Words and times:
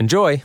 Enjoy! 0.00 0.42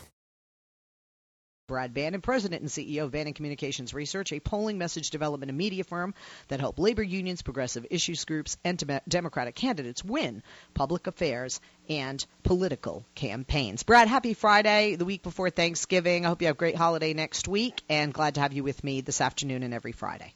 Brad 1.69 1.93
Bannon, 1.93 2.19
President 2.19 2.61
and 2.61 2.69
CEO 2.69 3.05
of 3.05 3.11
Bannon 3.11 3.31
Communications 3.31 3.93
Research, 3.93 4.33
a 4.33 4.41
polling, 4.41 4.77
message 4.77 5.11
development, 5.11 5.49
and 5.49 5.57
media 5.57 5.85
firm 5.85 6.13
that 6.49 6.59
help 6.59 6.77
labor 6.77 7.01
unions, 7.01 7.41
progressive 7.41 7.87
issues 7.89 8.25
groups, 8.25 8.57
and 8.65 8.77
dem- 8.77 8.99
Democratic 9.07 9.55
candidates 9.55 10.03
win 10.03 10.43
public 10.73 11.07
affairs 11.07 11.61
and 11.87 12.23
political 12.43 13.05
campaigns. 13.15 13.83
Brad, 13.83 14.09
happy 14.09 14.33
Friday, 14.33 14.95
the 14.95 15.05
week 15.05 15.23
before 15.23 15.49
Thanksgiving. 15.49 16.25
I 16.25 16.29
hope 16.29 16.41
you 16.41 16.47
have 16.47 16.57
a 16.57 16.59
great 16.59 16.75
holiday 16.75 17.13
next 17.13 17.47
week, 17.47 17.81
and 17.87 18.13
glad 18.13 18.35
to 18.35 18.41
have 18.41 18.51
you 18.51 18.63
with 18.65 18.83
me 18.83 18.99
this 18.99 19.21
afternoon 19.21 19.63
and 19.63 19.73
every 19.73 19.93
Friday. 19.93 20.33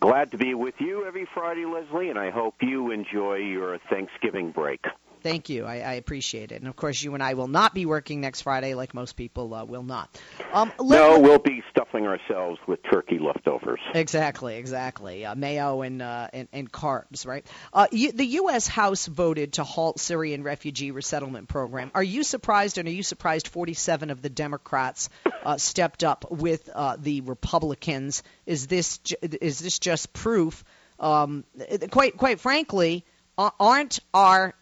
Glad 0.00 0.30
to 0.30 0.38
be 0.38 0.54
with 0.54 0.74
you 0.80 1.06
every 1.06 1.28
Friday, 1.34 1.66
Leslie, 1.66 2.08
and 2.08 2.18
I 2.18 2.30
hope 2.30 2.54
you 2.62 2.92
enjoy 2.92 3.36
your 3.36 3.78
Thanksgiving 3.90 4.52
break. 4.52 4.80
Thank 5.24 5.48
you. 5.48 5.64
I, 5.64 5.76
I, 5.76 5.92
appreciate 5.94 6.52
it. 6.52 6.56
And 6.56 6.68
of 6.68 6.76
course, 6.76 7.02
you 7.02 7.14
and 7.14 7.22
I 7.22 7.32
will 7.32 7.48
not 7.48 7.72
be 7.72 7.86
working 7.86 8.20
next 8.20 8.42
Friday, 8.42 8.74
like 8.74 8.92
most 8.92 9.16
people 9.16 9.54
uh, 9.54 9.64
will 9.64 9.82
not. 9.82 10.20
Um, 10.52 10.70
no, 10.78 11.18
we'll 11.18 11.38
be 11.38 11.62
stuffing 11.70 12.06
ourselves 12.06 12.60
with 12.68 12.80
turkey 12.92 13.18
leftovers. 13.18 13.80
Exactly, 13.94 14.56
exactly. 14.56 15.24
Uh, 15.24 15.34
mayo 15.34 15.80
and, 15.80 16.02
uh, 16.02 16.28
and, 16.34 16.48
and 16.52 16.70
carbs, 16.70 17.26
right? 17.26 17.46
Uh, 17.72 17.86
you, 17.90 18.12
the 18.12 18.26
U.S. 18.26 18.66
House 18.66 19.06
voted 19.06 19.54
to 19.54 19.64
halt 19.64 19.98
Syrian 19.98 20.42
refugee 20.42 20.90
resettlement 20.90 21.48
program. 21.48 21.90
Are 21.94 22.02
you 22.02 22.22
surprised, 22.22 22.76
and 22.76 22.86
are 22.86 22.92
you 22.92 23.02
surprised 23.02 23.48
47 23.48 24.10
of 24.10 24.20
the 24.20 24.28
Democrats 24.28 25.08
uh, 25.42 25.56
stepped 25.56 26.04
up 26.04 26.30
with 26.30 26.68
uh, 26.74 26.98
the 27.00 27.22
Republicans? 27.22 28.24
Is 28.44 28.66
this 28.66 29.00
is 29.22 29.58
this 29.60 29.78
just 29.78 30.12
proof? 30.12 30.64
Um, 31.00 31.44
quite 31.90 32.18
quite 32.18 32.40
frankly, 32.40 33.06
aren't 33.38 34.00
our 34.12 34.54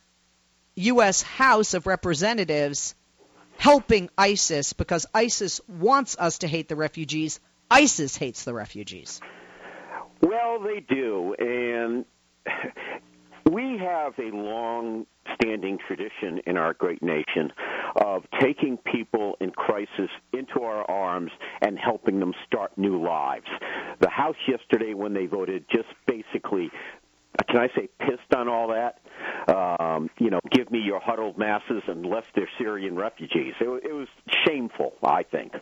U.S. 0.76 1.22
House 1.22 1.74
of 1.74 1.86
Representatives 1.86 2.94
helping 3.58 4.08
ISIS 4.16 4.72
because 4.72 5.06
ISIS 5.14 5.60
wants 5.68 6.16
us 6.18 6.38
to 6.38 6.48
hate 6.48 6.68
the 6.68 6.76
refugees. 6.76 7.40
ISIS 7.70 8.16
hates 8.16 8.44
the 8.44 8.54
refugees. 8.54 9.20
Well, 10.20 10.60
they 10.60 10.80
do. 10.80 11.34
And 11.38 12.04
we 13.50 13.78
have 13.78 14.18
a 14.18 14.34
long 14.34 15.06
standing 15.34 15.78
tradition 15.86 16.40
in 16.46 16.56
our 16.56 16.74
great 16.74 17.02
nation 17.02 17.52
of 17.96 18.24
taking 18.40 18.78
people 18.78 19.36
in 19.40 19.50
crisis 19.50 20.10
into 20.32 20.62
our 20.62 20.90
arms 20.90 21.30
and 21.60 21.78
helping 21.78 22.20
them 22.20 22.32
start 22.46 22.72
new 22.76 23.02
lives. 23.02 23.46
The 24.00 24.08
House 24.08 24.36
yesterday, 24.48 24.94
when 24.94 25.14
they 25.14 25.26
voted, 25.26 25.64
just 25.70 25.88
basically 26.06 26.70
can 27.48 27.58
I 27.58 27.68
say 27.74 27.88
pissed 27.98 28.34
on 28.36 28.48
all 28.48 28.68
that? 28.68 28.98
Um, 29.52 30.10
you 30.18 30.30
know, 30.30 30.40
give 30.50 30.70
me 30.70 30.80
your 30.80 31.00
huddled 31.00 31.38
masses 31.38 31.82
and 31.86 32.04
left 32.04 32.34
their 32.34 32.48
Syrian 32.58 32.96
refugees. 32.96 33.54
It, 33.60 33.84
it 33.84 33.92
was 33.92 34.08
shameful, 34.46 34.94
I 35.02 35.22
think. 35.22 35.52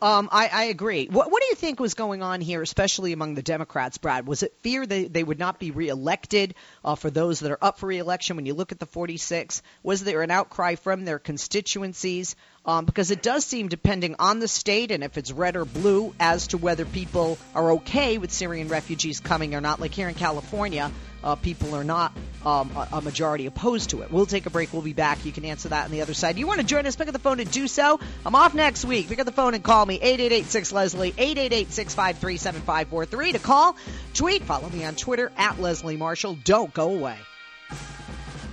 Um, 0.00 0.28
I, 0.30 0.48
I 0.52 0.64
agree. 0.64 1.08
What, 1.10 1.30
what 1.30 1.42
do 1.42 1.48
you 1.48 1.56
think 1.56 1.80
was 1.80 1.94
going 1.94 2.22
on 2.22 2.40
here, 2.40 2.62
especially 2.62 3.12
among 3.12 3.34
the 3.34 3.42
Democrats, 3.42 3.98
Brad? 3.98 4.28
Was 4.28 4.44
it 4.44 4.54
fear 4.60 4.86
that 4.86 5.12
they 5.12 5.24
would 5.24 5.40
not 5.40 5.58
be 5.58 5.72
reelected 5.72 6.54
uh, 6.84 6.94
for 6.94 7.10
those 7.10 7.40
that 7.40 7.50
are 7.50 7.58
up 7.60 7.78
for 7.78 7.86
reelection? 7.86 8.36
When 8.36 8.46
you 8.46 8.54
look 8.54 8.70
at 8.70 8.78
the 8.78 8.86
46, 8.86 9.60
was 9.82 10.04
there 10.04 10.22
an 10.22 10.30
outcry 10.30 10.76
from 10.76 11.04
their 11.04 11.18
constituencies? 11.18 12.36
Um, 12.64 12.84
because 12.84 13.10
it 13.10 13.22
does 13.22 13.44
seem, 13.44 13.68
depending 13.68 14.14
on 14.18 14.38
the 14.38 14.46
state 14.46 14.92
and 14.92 15.02
if 15.02 15.18
it's 15.18 15.32
red 15.32 15.56
or 15.56 15.64
blue, 15.64 16.14
as 16.20 16.48
to 16.48 16.58
whether 16.58 16.84
people 16.84 17.38
are 17.54 17.72
okay 17.72 18.18
with 18.18 18.30
Syrian 18.30 18.68
refugees 18.68 19.18
coming 19.20 19.54
or 19.54 19.60
not. 19.60 19.80
Like 19.80 19.94
here 19.94 20.08
in 20.08 20.14
California, 20.14 20.92
uh, 21.22 21.36
people 21.36 21.74
are 21.74 21.84
not 21.84 22.12
um, 22.44 22.70
a, 22.76 22.88
a, 22.94 23.00
majority 23.00 23.46
opposed 23.46 23.90
to 23.90 24.02
it. 24.02 24.10
We'll 24.12 24.26
take 24.26 24.46
a 24.46 24.50
break. 24.50 24.72
We'll 24.72 24.82
be 24.82 24.92
back. 24.92 25.24
You 25.24 25.32
can 25.32 25.44
answer 25.44 25.70
that 25.70 25.86
on 25.86 25.90
the 25.90 26.02
other 26.02 26.14
side. 26.14 26.38
You 26.38 26.46
want 26.46 26.60
to 26.60 26.66
join 26.66 26.86
us? 26.86 26.94
Pick 26.96 27.08
up 27.08 27.12
the 27.12 27.18
phone 27.18 27.40
and 27.40 27.50
do 27.50 27.66
so. 27.66 27.98
I'm 28.24 28.34
off 28.34 28.54
next 28.54 28.84
week. 28.84 29.08
Pick 29.08 29.18
up 29.18 29.26
the 29.26 29.32
phone 29.32 29.54
and 29.54 29.64
call 29.64 29.84
me 29.84 29.98
888-6-LESLIE, 29.98 31.12
888-653-7543 31.12 33.32
to 33.32 33.38
call, 33.38 33.76
tweet, 34.14 34.44
follow 34.44 34.70
me 34.70 34.84
on 34.84 34.94
Twitter 34.94 35.32
at 35.36 35.60
Leslie 35.60 35.96
Marshall. 35.96 36.38
Don't 36.44 36.72
go 36.72 36.94
away. 36.94 37.16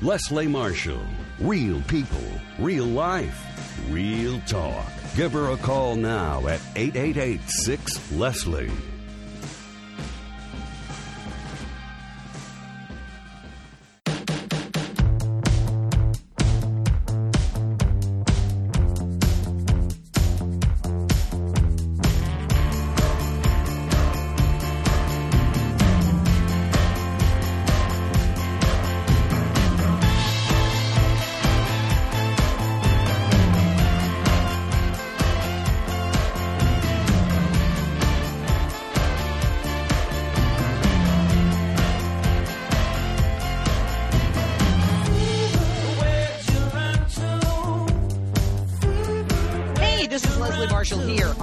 Leslie 0.01 0.47
Marshall. 0.47 0.99
Real 1.39 1.81
people, 1.81 2.17
real 2.59 2.85
life, 2.85 3.45
real 3.89 4.39
talk. 4.41 4.85
Give 5.17 5.33
her 5.33 5.51
a 5.51 5.57
call 5.57 5.97
now 5.97 6.47
at 6.47 6.61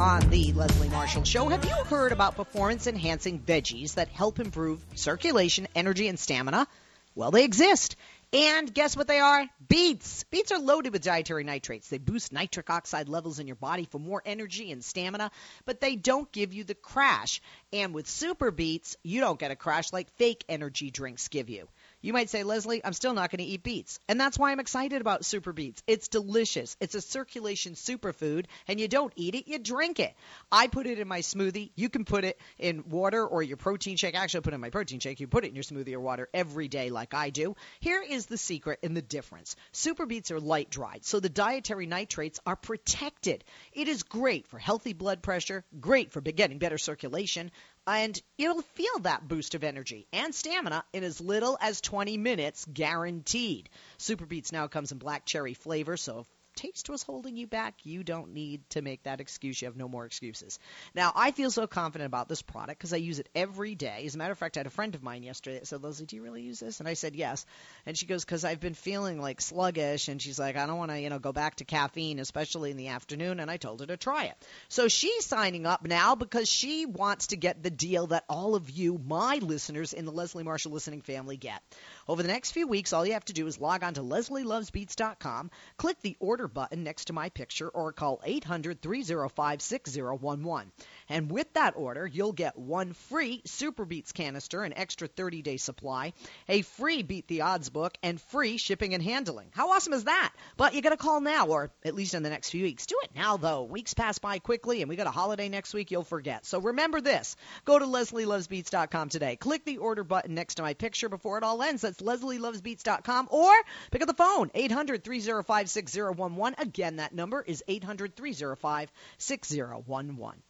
888 0.02 0.46
6 0.46 0.56
Leslie. 0.56 0.88
Marshall 0.88 1.22
Show. 1.22 1.48
Have 1.48 1.64
you 1.64 1.84
heard 1.84 2.10
about 2.10 2.34
performance 2.34 2.88
enhancing 2.88 3.38
veggies 3.38 3.94
that 3.94 4.08
help 4.08 4.40
improve 4.40 4.84
circulation, 4.96 5.68
energy, 5.76 6.08
and 6.08 6.18
stamina? 6.18 6.66
Well, 7.14 7.30
they 7.30 7.44
exist. 7.44 7.94
And 8.34 8.72
guess 8.72 8.97
what 8.97 9.09
they 9.09 9.19
are? 9.19 9.47
Beets. 9.69 10.25
Beets 10.25 10.53
are 10.53 10.59
loaded 10.59 10.94
with 10.94 11.03
dietary 11.03 11.44
nitrates. 11.44 11.88
They 11.88 11.98
boost 11.98 12.32
nitric 12.32 12.70
oxide 12.70 13.11
levels 13.11 13.38
in 13.38 13.46
your 13.46 13.56
body 13.56 13.87
for 13.90 13.99
more 13.99 14.23
energy 14.25 14.73
and 14.73 14.82
stamina, 14.82 15.31
but 15.67 15.82
they 15.82 15.96
don't 15.96 16.32
give 16.32 16.55
you 16.55 16.64
the 16.64 16.75
crash. 16.75 17.43
And 17.75 17.93
with 17.93 18.08
super 18.08 18.50
beets, 18.50 18.96
you 19.02 19.20
don't 19.20 19.38
get 19.38 19.50
a 19.50 19.56
crash 19.56 19.93
like 19.93 20.11
fake 20.17 20.44
energy 20.49 20.90
drinks 20.90 21.29
give 21.29 21.50
you. 21.50 21.69
You 22.02 22.12
might 22.12 22.31
say, 22.31 22.43
Leslie, 22.43 22.84
I'm 22.84 22.94
still 22.94 23.14
not 23.14 23.31
going 23.31 23.38
to 23.38 23.44
eat 23.44 23.62
beets. 23.62 24.00
And 24.08 24.20
that's 24.20 24.37
why 24.37 24.50
I'm 24.50 24.58
excited 24.58 25.00
about 25.00 25.25
Super 25.25 25.52
Beets. 25.52 25.85
It's 25.87 26.08
delicious. 26.08 26.76
It's 26.81 26.96
a 26.96 27.00
circulation 27.00 27.75
superfood, 27.75 28.46
and 28.67 28.81
you 28.81 28.88
don't 28.88 29.12
eat 29.14 29.37
it, 29.37 29.46
you 29.46 29.61
drink 29.61 30.00
it. 30.00 30.12
I 30.50 30.67
put 30.67 30.88
it 30.88 30.99
in 30.99 31.06
my 31.06 31.20
smoothie. 31.20 31.70
You 31.76 31.88
can 31.88 32.05
put 32.05 32.25
it 32.25 32.40
in 32.58 32.82
water 32.88 33.25
or 33.25 33.40
your 33.40 33.56
protein 33.56 33.96
shake. 33.96 34.17
Actually, 34.17 34.38
I 34.38 34.43
put 34.43 34.52
it 34.52 34.56
in 34.56 34.61
my 34.61 34.70
protein 34.70 34.99
shake. 34.99 35.20
You 35.20 35.28
put 35.28 35.44
it 35.44 35.49
in 35.50 35.55
your 35.55 35.62
smoothie 35.62 35.94
or 35.94 36.00
water 36.00 36.28
every 36.35 36.67
day, 36.67 36.90
like 36.90 37.14
I 37.14 37.31
do. 37.31 37.55
Here 37.78 38.02
is 38.02 38.21
the 38.26 38.38
secret 38.38 38.78
and 38.82 38.96
the 38.96 39.02
difference 39.02 39.56
Super 39.72 40.06
Beets 40.06 40.30
are 40.30 40.40
light 40.40 40.70
dried, 40.70 41.04
so 41.04 41.20
the 41.20 41.28
dietary 41.28 41.86
nitrates 41.86 42.40
are 42.46 42.56
protected. 42.56 43.44
It 43.72 43.88
is 43.88 44.02
great 44.02 44.46
for 44.46 44.58
healthy 44.58 44.92
blood 44.92 45.22
pressure, 45.22 45.64
great 45.80 46.12
for 46.12 46.20
getting 46.20 46.58
better 46.58 46.78
circulation 46.78 47.50
and 47.86 48.20
you'll 48.38 48.62
feel 48.62 48.98
that 49.00 49.26
boost 49.26 49.54
of 49.54 49.64
energy 49.64 50.06
and 50.12 50.34
stamina 50.34 50.84
in 50.92 51.04
as 51.04 51.20
little 51.20 51.58
as 51.60 51.80
20 51.80 52.16
minutes 52.16 52.66
guaranteed. 52.72 53.69
Super 53.98 54.26
Beets 54.26 54.52
now 54.52 54.68
comes 54.68 54.92
in 54.92 54.98
black 54.98 55.25
cherry 55.25 55.54
flavor, 55.54 55.96
so 55.96 56.26
taste 56.62 56.88
was 56.88 57.03
holding 57.03 57.37
you 57.37 57.47
back, 57.47 57.75
you 57.82 58.05
don't 58.05 58.32
need 58.32 58.69
to 58.70 58.82
make 58.82 59.03
that 59.03 59.20
excuse. 59.20 59.61
You 59.61 59.67
have 59.67 59.76
no 59.76 59.88
more 59.88 60.06
excuses. 60.06 60.59
Now, 60.94 61.12
I 61.14 61.32
feel 61.32 61.50
so 61.50 61.67
confident 61.67 62.06
about 62.06 62.29
this 62.29 62.43
product 62.43 62.79
because 62.79 62.93
I 62.93 62.99
use 62.99 63.19
it 63.19 63.29
every 63.35 63.75
day. 63.75 64.05
As 64.06 64.14
a 64.14 64.19
matter 64.19 64.32
of 64.32 64.38
fact, 64.38 64.56
I 64.56 64.61
had 64.61 64.67
a 64.67 64.70
friend 64.70 64.94
of 64.94 65.03
mine 65.03 65.23
yesterday 65.23 65.59
that 65.59 65.67
said, 65.67 65.82
Leslie, 65.82 66.06
do 66.06 66.17
you 66.17 66.23
really 66.23 66.43
use 66.43 66.61
this? 66.61 66.79
And 66.79 66.88
I 66.88 66.94
said, 66.94 67.17
yes. 67.17 67.44
And 67.85 67.99
she 67.99 68.06
goes, 68.06 68.25
because 68.25 68.44
I've 68.44 68.61
been 68.61 68.75
feeling 68.75 69.20
like 69.20 69.41
sluggish. 69.41 70.09
And 70.09 70.23
she's 70.23 70.38
like, 70.38 70.56
I 70.56 70.67
don't 70.67 70.79
want 70.79 70.93
to, 70.93 71.00
you 71.00 71.11
know, 71.11 71.19
go 71.19 71.32
back 71.32 71.56
to 71.56 71.64
caffeine, 71.64 72.20
especially 72.20 72.70
in 72.70 72.76
the 72.76 72.88
afternoon. 72.88 73.41
And 73.41 73.50
I 73.50 73.56
told 73.56 73.81
her 73.81 73.87
to 73.87 73.97
try 73.97 74.25
it. 74.26 74.35
So 74.69 74.88
she's 74.88 75.26
signing 75.26 75.67
up 75.67 75.85
now 75.85 76.14
because 76.14 76.49
she 76.49 76.87
wants 76.87 77.29
to 77.29 77.37
get 77.37 77.62
the 77.62 77.70
deal 77.70 78.09
that 78.09 78.25
all 78.29 78.55
of 78.55 78.70
you, 78.70 79.00
my 79.05 79.37
listeners 79.43 79.93
in 79.93 80.05
the 80.05 80.12
Leslie 80.12 80.44
Marshall 80.44 80.73
listening 80.73 81.03
family, 81.03 81.37
get. 81.37 81.61
Over 82.06 82.23
the 82.23 82.29
next 82.29 82.53
few 82.53 82.69
weeks, 82.69 82.93
all 82.93 83.05
you 83.05 83.14
have 83.14 83.25
to 83.26 83.32
do 83.32 83.47
is 83.47 83.61
log 83.61 83.82
on 83.82 83.94
to 83.94 84.03
leslielovesbeets.com, 84.03 85.50
click 85.76 86.00
the 86.03 86.17
order 86.20 86.49
button 86.52 86.84
next 86.84 87.06
to 87.06 87.12
my 87.12 87.28
picture, 87.28 87.69
or 87.69 87.93
call 87.93 88.20
800 88.25 88.81
305 88.81 89.62
6011. 89.62 90.72
And 91.12 91.31
with 91.31 91.53
that 91.53 91.76
order, 91.76 92.06
you'll 92.06 92.32
get 92.32 92.56
one 92.56 92.94
free 92.94 93.43
Super 93.44 93.85
Beets 93.85 94.12
canister, 94.12 94.64
an 94.64 94.73
extra 94.73 95.06
30 95.06 95.43
day 95.43 95.59
supply, 95.59 96.14
a 96.49 96.62
free 96.62 97.03
Beat 97.03 97.29
the 97.29 97.43
Odds 97.43 97.69
book, 97.69 97.99
and 98.03 98.19
free 98.19 98.56
shipping 98.56 98.94
and 98.94 99.03
handling. 99.03 99.49
How 99.53 99.73
awesome 99.73 99.93
is 99.93 100.05
that? 100.05 100.32
But 100.56 100.73
you 100.73 100.81
got 100.81 100.88
to 100.88 100.97
call 100.97 101.20
now, 101.20 101.49
or 101.49 101.70
at 101.85 101.94
least 101.94 102.14
in 102.14 102.23
the 102.23 102.31
next 102.31 102.49
few 102.49 102.62
weeks. 102.62 102.87
Do 102.87 102.99
it 103.03 103.11
now, 103.14 103.37
though. 103.37 103.64
Weeks 103.64 103.93
pass 103.93 104.19
by 104.20 104.38
quickly, 104.38 104.81
and 104.81 104.88
we 104.88 104.97
got 104.97 105.06
a 105.06 105.11
holiday 105.11 105.50
next 105.50 105.75
week, 105.75 105.91
you'll 105.91 106.03
forget. 106.03 106.47
So 106.47 106.61
remember 106.61 107.03
this 107.03 107.37
go 107.67 107.79
to 107.79 107.85
leslielovesbeets.com 107.85 109.11
today. 109.11 109.37
Click 109.37 109.67
the 109.67 109.76
order 109.76 110.05
button 110.05 110.35
next 110.35 110.55
to 110.55 110.62
my 110.62 110.73
picture 110.73 111.11
before 111.11 111.37
it 111.37 111.44
all 111.44 111.62
ends. 111.62 111.82
That's 111.82 112.00
leslielovesbeets.com, 112.00 113.29
or 113.31 113.53
pick 113.91 114.00
up 114.00 114.09
the 114.09 114.14
phone, 114.14 114.50
800 114.55 115.05
305 115.05 115.69
6011. 115.69 116.55
Again, 116.59 116.97
that 116.97 117.14
number 117.14 117.43
is 117.43 117.62
800 117.69 118.17
305 118.17 118.91
6011. 119.19 120.43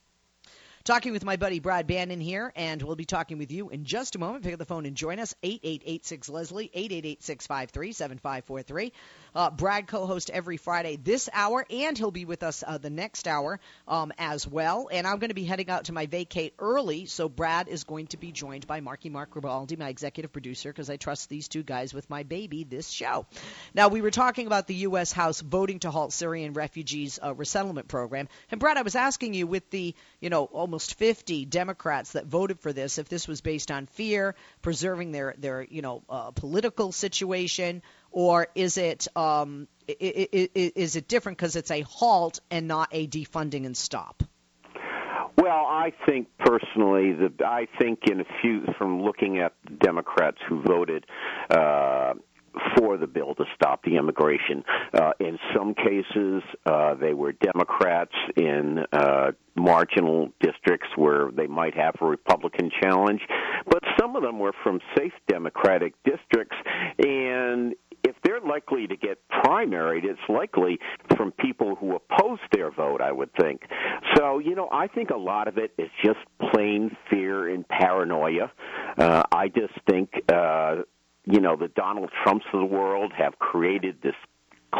Talking 0.85 1.13
with 1.13 1.25
my 1.25 1.37
buddy 1.37 1.61
Brad 1.61 1.87
Bannon 1.87 2.21
here, 2.21 2.53
and 2.57 2.83
we'll 2.83 2.97
be 2.97 3.05
talking 3.05 3.39
with 3.39 3.53
you 3.53 3.71
in 3.71 3.85
just 3.85 4.17
a 4.17 4.19
moment. 4.19 4.43
Pick 4.43 4.53
up 4.53 4.59
the 4.59 4.65
phone 4.65 4.85
and 4.85 4.97
join 4.97 5.21
us, 5.21 5.33
8886 5.45 6.29
Leslie, 6.29 6.71
888 6.75 7.23
653 7.23 7.93
7543. 7.93 8.93
Uh, 9.35 9.51
Brad 9.51 9.87
co 9.87 10.07
host 10.07 10.31
every 10.31 10.57
Friday 10.57 10.97
this 10.97 11.29
hour, 11.33 11.65
and 11.71 11.97
he'll 11.97 12.11
be 12.11 12.25
with 12.25 12.43
us 12.43 12.63
uh, 12.67 12.79
the 12.79 12.91
next 12.91 13.27
hour 13.27 13.61
um, 13.89 14.13
as 14.19 14.47
well. 14.47 14.89
And 14.93 15.07
I'm 15.07 15.19
going 15.19 15.31
to 15.31 15.35
be 15.35 15.45
heading 15.45 15.71
out 15.71 15.85
to 15.85 15.93
my 15.93 16.07
vacate 16.07 16.55
early, 16.59 17.07
so 17.07 17.29
Brad 17.29 17.69
is 17.69 17.85
going 17.85 18.09
to 18.09 18.17
be 18.17 18.33
joined 18.33 18.67
by 18.67 18.81
Marky 18.81 19.09
Mark 19.09 19.31
Gribaldi, 19.31 19.79
my 19.79 19.89
executive 19.89 20.33
producer, 20.33 20.71
because 20.71 20.91
I 20.91 20.97
trust 20.97 21.29
these 21.29 21.49
two 21.49 21.63
guys 21.63 21.95
with 21.95 22.09
my 22.11 22.23
baby 22.23 22.65
this 22.65 22.91
show. 22.91 23.27
Now, 23.75 23.89
we 23.89 24.03
were 24.03 24.11
talking 24.11 24.47
about 24.47 24.67
the 24.67 24.75
U.S. 24.75 25.13
House 25.13 25.41
voting 25.41 25.79
to 25.81 25.91
halt 25.91 26.13
Syrian 26.13 26.53
refugees 26.53 27.19
uh, 27.23 27.35
resettlement 27.35 27.89
program, 27.89 28.29
and 28.51 28.61
Brad, 28.61 28.77
I 28.77 28.83
was 28.83 28.97
asking 28.97 29.35
you 29.35 29.47
with 29.47 29.69
the 29.71 29.95
you 30.21 30.31
know 30.31 30.45
almost 30.45 30.99
50 30.99 31.47
Democrats 31.47 32.13
that 32.13 32.27
voted 32.27 32.61
for 32.61 32.73
this, 32.73 32.99
if 32.99 33.09
this 33.09 33.27
was 33.27 33.41
based 33.41 33.71
on 33.71 33.87
fear, 33.87 34.35
preserving 34.61 35.13
their 35.13 35.35
their 35.39 35.63
you 35.63 35.83
know 35.83 36.03
uh, 36.09 36.31
political 36.33 36.93
situation 36.93 37.83
or 38.13 38.49
is 38.55 38.77
it 38.77 39.09
um, 39.17 39.67
is 39.89 40.97
it 40.97 41.09
different 41.09 41.39
because 41.39 41.57
it's 41.57 41.71
a 41.71 41.81
halt 41.83 42.41
and 42.51 42.69
not 42.69 42.89
a 42.93 43.07
defunding 43.07 43.67
and 43.67 43.77
stop? 43.77 44.23
Well, 45.37 45.67
I 45.67 45.93
think 46.07 46.29
personally 46.39 47.15
that 47.15 47.45
I 47.45 47.67
think 47.81 48.01
in 48.11 48.21
a 48.21 48.25
few 48.41 48.65
from 48.79 49.03
looking 49.03 49.39
at 49.39 49.55
Democrats 49.81 50.39
who 50.49 50.63
voted 50.63 51.07
uh, 51.51 52.15
for 52.77 52.97
the 52.97 53.07
bill 53.07 53.35
to 53.35 53.45
stop 53.55 53.83
the 53.85 53.97
immigration. 53.97 54.63
Uh, 54.93 55.13
in 55.21 55.39
some 55.57 55.75
cases, 55.75 56.43
uh, 56.67 56.95
they 56.95 57.15
were 57.15 57.33
Democrats 57.33 58.13
in 58.37 58.85
uh, 58.93 59.33
marginal 59.57 60.29
districts 60.41 60.89
where 60.97 61.31
they 61.31 61.47
might 61.47 61.75
have 61.75 61.95
a 62.01 62.05
Republican 62.05 62.71
challenge, 62.83 63.21
but 63.67 63.83
some 63.99 64.17
of 64.17 64.23
them 64.23 64.39
were 64.39 64.53
from 64.63 64.81
safe 64.97 65.13
Democratic 65.29 65.95
districts, 66.05 66.57
and 66.99 67.75
likely 68.53 68.87
to 68.87 68.97
get 68.97 69.19
primaried, 69.31 70.05
it's 70.05 70.21
likely 70.29 70.79
from 71.17 71.33
people 71.33 71.75
who 71.77 71.97
oppose 71.97 72.39
their 72.53 72.71
vote, 72.71 73.01
I 73.01 73.13
would 73.13 73.31
think. 73.41 73.63
So, 74.17 74.39
you 74.39 74.55
know, 74.55 74.69
I 74.71 74.87
think 74.89 75.11
a 75.11 75.17
lot 75.17 75.49
of 75.49 75.59
it 75.59 75.73
is 75.79 75.91
just 76.05 76.19
plain 76.53 76.97
fear 77.09 77.49
and 77.49 77.67
paranoia. 77.69 78.51
Uh, 78.99 79.23
I 79.33 79.49
just 79.49 79.75
think, 79.89 80.11
uh, 80.33 80.83
you 81.25 81.41
know, 81.41 81.57
the 81.57 81.69
Donald 81.69 82.11
Trumps 82.23 82.45
of 82.53 82.61
the 82.61 82.67
world 82.67 83.13
have 83.17 83.39
created 83.39 83.97
this 84.03 84.15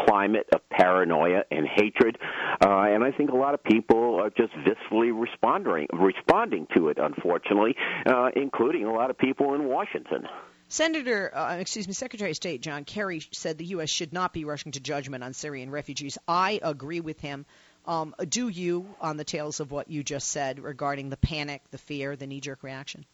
climate 0.07 0.47
of 0.53 0.61
paranoia 0.69 1.43
and 1.51 1.67
hatred, 1.67 2.17
uh, 2.65 2.93
and 2.93 3.03
I 3.03 3.11
think 3.11 3.29
a 3.29 3.35
lot 3.35 3.53
of 3.53 3.63
people 3.63 4.19
are 4.19 4.31
just 4.31 4.51
viscerally 4.67 5.11
responding 5.13 5.87
responding 5.93 6.67
to 6.75 6.89
it. 6.89 6.97
Unfortunately, 6.99 7.75
uh, 8.07 8.29
including 8.35 8.85
a 8.85 8.91
lot 8.91 9.11
of 9.11 9.17
people 9.17 9.53
in 9.53 9.65
Washington. 9.65 10.27
Senator, 10.69 11.35
uh, 11.35 11.57
excuse 11.57 11.87
me, 11.87 11.93
Secretary 11.93 12.31
of 12.31 12.35
State 12.35 12.61
John 12.61 12.83
Kerry 12.83 13.21
said 13.31 13.57
the 13.57 13.65
U.S. 13.65 13.89
should 13.89 14.13
not 14.13 14.33
be 14.33 14.45
rushing 14.45 14.71
to 14.73 14.79
judgment 14.79 15.23
on 15.23 15.33
Syrian 15.33 15.69
refugees. 15.69 16.17
I 16.27 16.59
agree 16.63 16.99
with 16.99 17.19
him. 17.19 17.45
Um, 17.85 18.15
do 18.29 18.47
you, 18.47 18.95
on 19.01 19.17
the 19.17 19.23
tails 19.23 19.59
of 19.59 19.71
what 19.71 19.89
you 19.89 20.03
just 20.03 20.29
said 20.29 20.59
regarding 20.59 21.09
the 21.09 21.17
panic, 21.17 21.61
the 21.71 21.77
fear, 21.77 22.15
the 22.15 22.27
knee 22.27 22.39
jerk 22.39 22.63
reaction? 22.63 23.05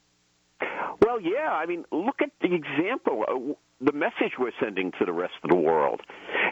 Well, 1.02 1.20
yeah. 1.22 1.52
I 1.52 1.66
mean, 1.66 1.86
look 1.92 2.22
at 2.22 2.32
the 2.42 2.54
example, 2.54 3.26
uh, 3.28 3.54
the 3.82 3.94
message 3.94 4.34
we're 4.38 4.52
sending 4.62 4.92
to 5.00 5.06
the 5.06 5.14
rest 5.14 5.34
of 5.44 5.50
the 5.50 5.56
world. 5.56 6.02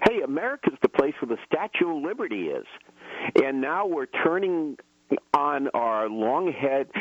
Hey, 0.09 0.21
America's 0.21 0.77
the 0.81 0.89
place 0.89 1.13
where 1.21 1.35
the 1.35 1.41
Statue 1.45 1.95
of 1.95 2.03
Liberty 2.03 2.47
is. 2.47 2.65
And 3.44 3.61
now 3.61 3.85
we're 3.85 4.07
turning 4.07 4.77
on 5.33 5.68
our 5.74 6.09
long 6.09 6.51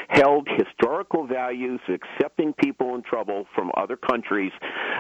held 0.09 0.49
historical 0.57 1.27
values, 1.27 1.81
accepting 1.89 2.53
people 2.53 2.95
in 2.95 3.03
trouble 3.03 3.47
from 3.55 3.71
other 3.77 3.97
countries 3.97 4.53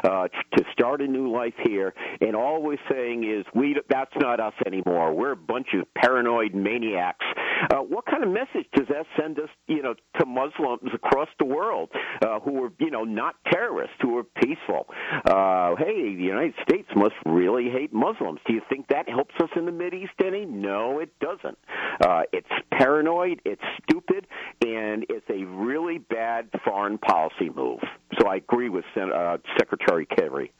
uh, 0.05 0.29
to 0.29 0.65
start 0.73 1.01
a 1.01 1.07
new 1.07 1.31
life 1.31 1.55
here, 1.65 1.95
and 2.21 2.35
all 2.35 2.63
we're 2.63 2.77
saying 2.91 3.25
is 3.25 3.45
we 3.55 3.77
that's 3.89 4.15
not 4.17 4.41
us 4.41 4.55
anymore. 4.67 5.13
We're 5.15 5.33
a 5.33 5.37
bunch 5.37 5.69
of 5.75 5.93
paranoid 5.95 6.55
maniacs. 6.55 7.25
Uh, 7.71 7.79
what 7.79 8.07
kind 8.07 8.23
of 8.23 8.31
message 8.31 8.67
does 8.75 8.87
that 8.89 9.07
send 9.19 9.39
us, 9.39 9.49
you 9.67 9.83
know, 9.83 9.95
to 10.19 10.27
Muslims 10.27 10.91
across 10.93 11.29
the 11.39 11.45
world 11.45 11.91
uh, 12.23 12.41
who 12.41 12.65
are, 12.65 12.73
you 12.79 12.91
know, 12.91 13.05
not 13.05 13.37
terrorists, 13.51 13.97
who 14.01 14.19
are 14.19 14.25
peaceful? 14.25 14.87
Uh, 15.25 15.75
hey, 15.77 16.15
the 16.15 16.23
United 16.23 16.55
States 16.63 16.89
must 16.95 17.15
really 17.25 17.71
hate 17.71 17.93
Muslims. 17.93 18.41
Do 18.47 18.55
you 18.55 18.63
think 18.69 18.89
that 18.89 19.09
helps 19.09 19.35
us 19.41 19.51
in 19.57 19.67
the 19.67 19.73
Mid 19.73 19.95
East 19.95 20.13
any? 20.25 20.45
No, 20.45 21.01
it 21.01 21.11
doesn't. 21.21 21.59
Uh, 22.01 22.23
it's 22.33 22.49
paranoid 22.73 23.41
it's 23.45 23.63
stupid, 23.83 24.27
and 24.65 25.07
it's 25.09 25.29
a 25.31 25.45
really 25.45 25.99
bad 25.99 26.49
foreign 26.65 26.99
policy 26.99 27.51
move. 27.55 27.81
So 28.19 28.29
I 28.29 28.37
agree 28.37 28.69
with 28.69 28.85
uh, 28.97 29.39
Secretary 29.59 30.07
Kerry. 30.07 30.53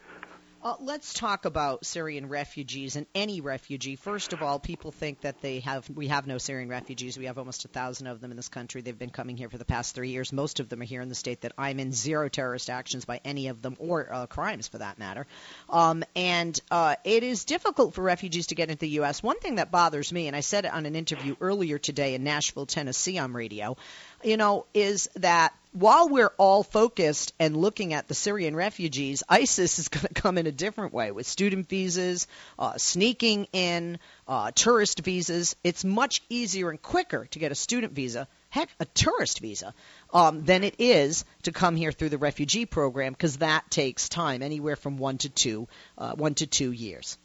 Uh, 0.67 0.75
let's 0.81 1.15
talk 1.15 1.45
about 1.45 1.87
Syrian 1.87 2.29
refugees 2.29 2.97
and 2.97 3.07
any 3.15 3.41
refugee. 3.41 3.95
First 3.95 4.33
of 4.33 4.43
all, 4.43 4.59
people 4.59 4.91
think 4.91 5.21
that 5.21 5.41
they 5.41 5.61
have 5.61 5.89
we 5.89 6.09
have 6.09 6.27
no 6.27 6.39
Syrian 6.39 6.69
refugees. 6.69 7.17
We 7.17 7.27
have 7.27 7.39
almost 7.39 7.65
a 7.65 7.69
thousand 7.69 8.09
of 8.09 8.21
them 8.21 8.33
in 8.33 8.37
this 8.37 8.49
country. 8.49 8.81
They've 8.81 8.99
been 8.99 9.11
coming 9.11 9.37
here 9.37 9.49
for 9.49 9.59
the 9.59 9.65
past 9.65 9.95
three 9.95 10.11
years. 10.11 10.33
Most 10.33 10.59
of 10.59 10.69
them 10.69 10.81
are 10.81 10.85
here 10.85 11.03
in 11.03 11.09
the 11.09 11.15
state 11.15 11.43
that 11.43 11.53
I'm 11.57 11.79
in. 11.79 11.93
Zero 11.93 12.29
terrorist 12.29 12.69
actions 12.69 13.05
by 13.05 13.21
any 13.25 13.47
of 13.47 13.63
them, 13.63 13.77
or 13.79 14.13
uh, 14.13 14.27
crimes 14.27 14.67
for 14.67 14.79
that 14.79 14.99
matter. 14.99 15.29
Um, 15.71 16.03
and 16.17 16.59
uh, 16.69 16.97
it 17.05 17.23
is 17.23 17.45
difficult 17.45 17.95
for 17.95 18.03
refugees 18.03 18.49
to 18.49 18.57
get 18.57 18.69
into 18.69 18.81
the 18.81 18.89
U.S. 18.89 19.23
One 19.23 19.39
thing 19.39 19.55
that 19.55 19.71
bothers 19.71 20.13
me, 20.13 20.27
and 20.27 20.35
I 20.35 20.41
said 20.41 20.65
it 20.65 20.75
on 20.75 20.85
an 20.85 20.97
interview 20.97 21.37
earlier 21.41 21.79
today 21.79 22.17
in 22.17 22.25
Nashville, 22.25 22.67
Tennessee, 22.67 23.19
on 23.19 23.33
radio, 23.35 23.77
you 24.25 24.37
know, 24.37 24.67
is 24.75 25.09
that 25.15 25.55
while 25.77 26.09
we're 26.09 26.33
all 26.39 26.63
focused 26.63 27.35
and 27.39 27.55
looking 27.55 27.93
at 27.93 28.09
the 28.09 28.15
Syrian 28.15 28.57
refugees, 28.57 29.23
ISIS 29.29 29.79
is 29.79 29.89
going 29.91 30.07
to 30.07 30.15
come 30.15 30.39
in 30.39 30.47
a 30.47 30.53
different 30.53 30.95
way 30.95 31.11
with 31.11 31.27
student 31.27 31.69
visas, 31.69 32.27
uh, 32.59 32.79
sneaking 32.79 33.47
in, 33.53 33.99
uh, 34.27 34.53
tourist 34.55 35.01
visas. 35.01 35.55
It's 35.63 35.85
much 35.85 36.23
easier 36.31 36.71
and 36.71 36.81
quicker 36.81 37.27
to 37.27 37.39
get 37.39 37.53
a 37.53 37.55
student 37.55 37.93
visa, 37.93 38.27
heck, 38.49 38.71
a 38.81 38.87
tourist 38.87 39.41
visa, 39.41 39.75
um, 40.15 40.45
than 40.45 40.65
it 40.65 40.77
is 40.79 41.27
to 41.43 41.53
come 41.53 41.77
here 41.77 41.93
through 41.93 42.09
the 42.09 42.19
refugee 42.19 42.65
program 42.65 43.13
because 43.13 43.39
that 43.39 43.71
takes 43.71 44.09
time, 44.09 44.43
anywhere 44.43 44.77
from 44.77 44.97
one 44.97 45.19
to 45.19 45.29
two, 45.29 45.69
uh, 45.99 46.15
one 46.15 46.33
to 46.35 46.47
two 46.47 46.73
years. 46.73 47.19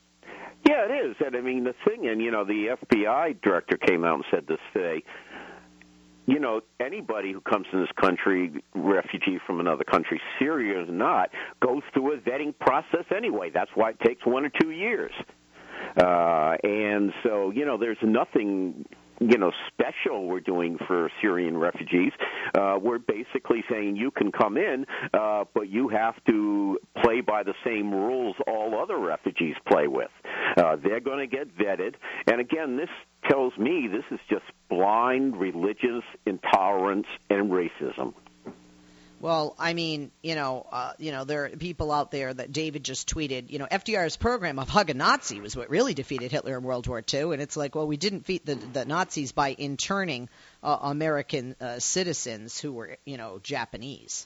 Yeah, 0.67 0.85
it 0.85 1.09
is, 1.09 1.15
and 1.25 1.35
I 1.35 1.41
mean 1.41 1.63
the 1.63 1.73
thing, 1.87 2.07
and 2.07 2.21
you 2.21 2.31
know, 2.31 2.43
the 2.43 2.75
FBI 2.85 3.41
director 3.41 3.77
came 3.77 4.03
out 4.03 4.15
and 4.15 4.25
said 4.29 4.45
this 4.45 4.59
today 4.73 5.03
you 6.25 6.39
know, 6.39 6.61
anybody 6.79 7.31
who 7.33 7.41
comes 7.41 7.65
in 7.73 7.79
this 7.79 7.89
country, 7.99 8.63
refugee 8.75 9.39
from 9.45 9.59
another 9.59 9.83
country, 9.83 10.21
Syria 10.39 10.83
or 10.83 10.91
not, 10.91 11.29
goes 11.61 11.81
through 11.93 12.13
a 12.13 12.17
vetting 12.17 12.53
process 12.59 13.05
anyway. 13.15 13.49
That's 13.53 13.71
why 13.75 13.91
it 13.91 13.99
takes 14.05 14.25
one 14.25 14.45
or 14.45 14.51
two 14.61 14.71
years. 14.71 15.11
Uh, 15.97 16.55
and 16.63 17.11
so, 17.23 17.51
you 17.51 17.65
know, 17.65 17.77
there's 17.77 17.97
nothing 18.03 18.85
you 19.21 19.37
know 19.37 19.51
special 19.67 20.25
we're 20.25 20.39
doing 20.39 20.77
for 20.87 21.09
Syrian 21.21 21.55
refugees. 21.57 22.11
Uh, 22.57 22.77
we're 22.81 22.97
basically 22.97 23.63
saying 23.69 23.95
you 23.95 24.09
can 24.11 24.31
come 24.31 24.57
in, 24.57 24.85
uh, 25.13 25.45
but 25.53 25.69
you 25.69 25.89
have 25.89 26.15
to 26.27 26.79
play 27.03 27.21
by 27.21 27.43
the 27.43 27.53
same 27.63 27.93
rules 27.93 28.35
all 28.47 28.81
other 28.81 28.97
refugees 28.97 29.55
play 29.67 29.87
with. 29.87 30.09
Uh, 30.57 30.75
they're 30.83 30.99
going 30.99 31.19
to 31.19 31.27
get 31.27 31.55
vetted. 31.55 31.95
And 32.27 32.41
again, 32.41 32.77
this 32.77 32.89
tells 33.29 33.57
me 33.57 33.87
this 33.87 34.05
is 34.11 34.19
just 34.29 34.45
blind 34.69 35.37
religious 35.37 36.03
intolerance 36.25 37.07
and 37.29 37.51
racism. 37.51 38.13
Well, 39.21 39.55
I 39.59 39.73
mean, 39.73 40.09
you 40.23 40.33
know, 40.33 40.65
uh, 40.71 40.93
you 40.97 41.11
know, 41.11 41.25
there 41.25 41.45
are 41.45 41.49
people 41.49 41.91
out 41.91 42.09
there 42.09 42.33
that 42.33 42.51
David 42.51 42.83
just 42.83 43.07
tweeted. 43.07 43.51
You 43.51 43.59
know, 43.59 43.67
FDR's 43.71 44.17
program 44.17 44.57
of 44.57 44.67
hug 44.67 44.89
a 44.89 44.95
Nazi 44.95 45.39
was 45.39 45.55
what 45.55 45.69
really 45.69 45.93
defeated 45.93 46.31
Hitler 46.31 46.57
in 46.57 46.63
World 46.63 46.87
War 46.87 47.03
II, 47.13 47.33
and 47.33 47.39
it's 47.39 47.55
like, 47.55 47.75
well, 47.75 47.85
we 47.85 47.97
didn't 47.97 48.19
defeat 48.19 48.47
the, 48.47 48.55
the 48.55 48.83
Nazis 48.85 49.31
by 49.31 49.55
interning 49.55 50.27
uh, 50.63 50.75
American 50.81 51.55
uh, 51.61 51.77
citizens 51.77 52.59
who 52.59 52.73
were, 52.73 52.97
you 53.05 53.17
know, 53.17 53.39
Japanese. 53.43 54.25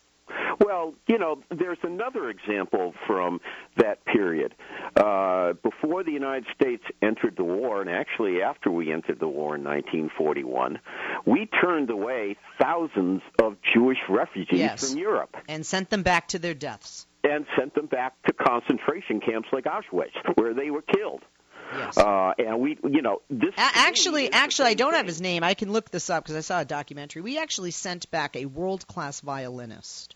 Well, 0.60 0.94
you 1.08 1.18
know, 1.18 1.42
there's 1.50 1.78
another 1.84 2.30
example 2.30 2.94
from 3.08 3.42
that 3.78 4.06
period. 4.06 4.54
Uh, 4.96 5.54
before 5.54 6.04
the 6.04 6.12
United 6.12 6.46
States 6.56 6.84
entered 7.02 7.36
the 7.38 7.44
war, 7.44 7.82
and 7.82 7.90
actually 7.90 8.42
after 8.42 8.72
we 8.72 8.92
entered 8.92 9.20
the 9.20 9.28
war 9.28 9.56
in 9.56 9.64
1941, 9.64 10.80
we 11.26 11.48
turned 11.62 11.90
away 11.90 12.38
thousands 12.60 13.22
of 13.42 13.58
Jewish 13.74 13.98
refugees 14.10 14.60
yes. 14.60 14.90
from 14.90 15.00
Europe. 15.00 15.36
And 15.48 15.66
sent 15.66 15.90
them 15.90 16.04
back 16.04 16.30
to 16.30 16.40
their 16.40 16.54
deaths. 16.54 17.08
And 17.24 17.46
sent 17.58 17.74
them 17.74 17.88
back 17.88 18.14
to 18.28 18.34
concentration 18.34 19.20
camps 19.20 19.50
like 19.52 19.66
Auschwitz, 19.66 20.14
where 20.36 20.54
they 20.54 20.70
were 20.70 20.84
killed. 20.84 21.24
Yes. 21.74 21.98
Uh, 21.98 22.34
and 22.38 22.60
we, 22.60 22.78
you 22.84 23.02
know, 23.02 23.22
this. 23.30 23.54
actually, 23.58 24.32
actually, 24.32 24.70
I 24.70 24.74
don't 24.76 24.92
thing. 24.92 24.98
have 24.98 25.08
his 25.08 25.20
name. 25.20 25.44
I 25.44 25.56
can 25.56 25.72
look 25.72 25.90
this 25.90 26.12
up 26.12 26.24
because 26.24 26.36
I 26.36 26.42
saw 26.42 26.62
a 26.62 26.66
documentary. 26.66 27.24
We 27.24 27.40
actually 27.40 27.72
sent 27.72 28.12
back 28.12 28.36
a 28.36 28.46
world-class 28.46 29.22
violinist 29.22 30.16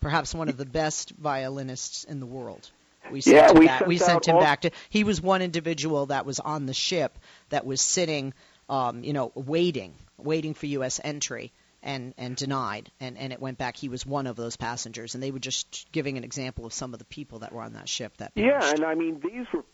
perhaps 0.00 0.34
one 0.34 0.48
of 0.48 0.56
the 0.56 0.66
best 0.66 1.10
violinists 1.10 2.04
in 2.04 2.20
the 2.20 2.26
world. 2.26 2.70
We 3.10 3.20
sent 3.20 3.36
yeah, 3.36 3.50
him 3.50 3.58
we 3.58 3.66
back. 3.66 3.78
sent, 3.78 3.88
we 3.88 3.98
sent 3.98 4.28
him 4.28 4.36
all... 4.36 4.40
back 4.40 4.62
to. 4.62 4.70
He 4.88 5.04
was 5.04 5.20
one 5.20 5.42
individual 5.42 6.06
that 6.06 6.26
was 6.26 6.40
on 6.40 6.66
the 6.66 6.74
ship 6.74 7.18
that 7.48 7.64
was 7.66 7.80
sitting, 7.80 8.34
um, 8.68 9.02
you 9.02 9.12
know, 9.12 9.32
waiting, 9.34 9.94
waiting 10.18 10.54
for 10.54 10.66
U.S. 10.66 11.00
entry, 11.02 11.52
and 11.82 12.14
and 12.18 12.36
denied, 12.36 12.90
and 13.00 13.18
and 13.18 13.32
it 13.32 13.40
went 13.40 13.58
back. 13.58 13.76
He 13.76 13.88
was 13.88 14.04
one 14.04 14.26
of 14.26 14.36
those 14.36 14.56
passengers, 14.56 15.14
and 15.14 15.22
they 15.22 15.30
were 15.30 15.38
just 15.38 15.86
giving 15.92 16.18
an 16.18 16.24
example 16.24 16.66
of 16.66 16.72
some 16.72 16.92
of 16.92 16.98
the 16.98 17.06
people 17.06 17.40
that 17.40 17.52
were 17.52 17.62
on 17.62 17.72
that 17.72 17.88
ship. 17.88 18.16
That 18.18 18.34
perished. 18.34 18.66
yeah, 18.66 18.70
and 18.70 18.84
I 18.84 18.94
mean 18.94 19.20
these 19.22 19.46
were, 19.52 19.64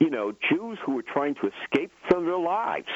you 0.00 0.10
know, 0.10 0.32
Jews 0.32 0.78
who 0.84 0.94
were 0.94 1.04
trying 1.04 1.34
to 1.36 1.50
escape 1.62 1.92
from 2.08 2.24
their 2.24 2.38
lives. 2.38 2.88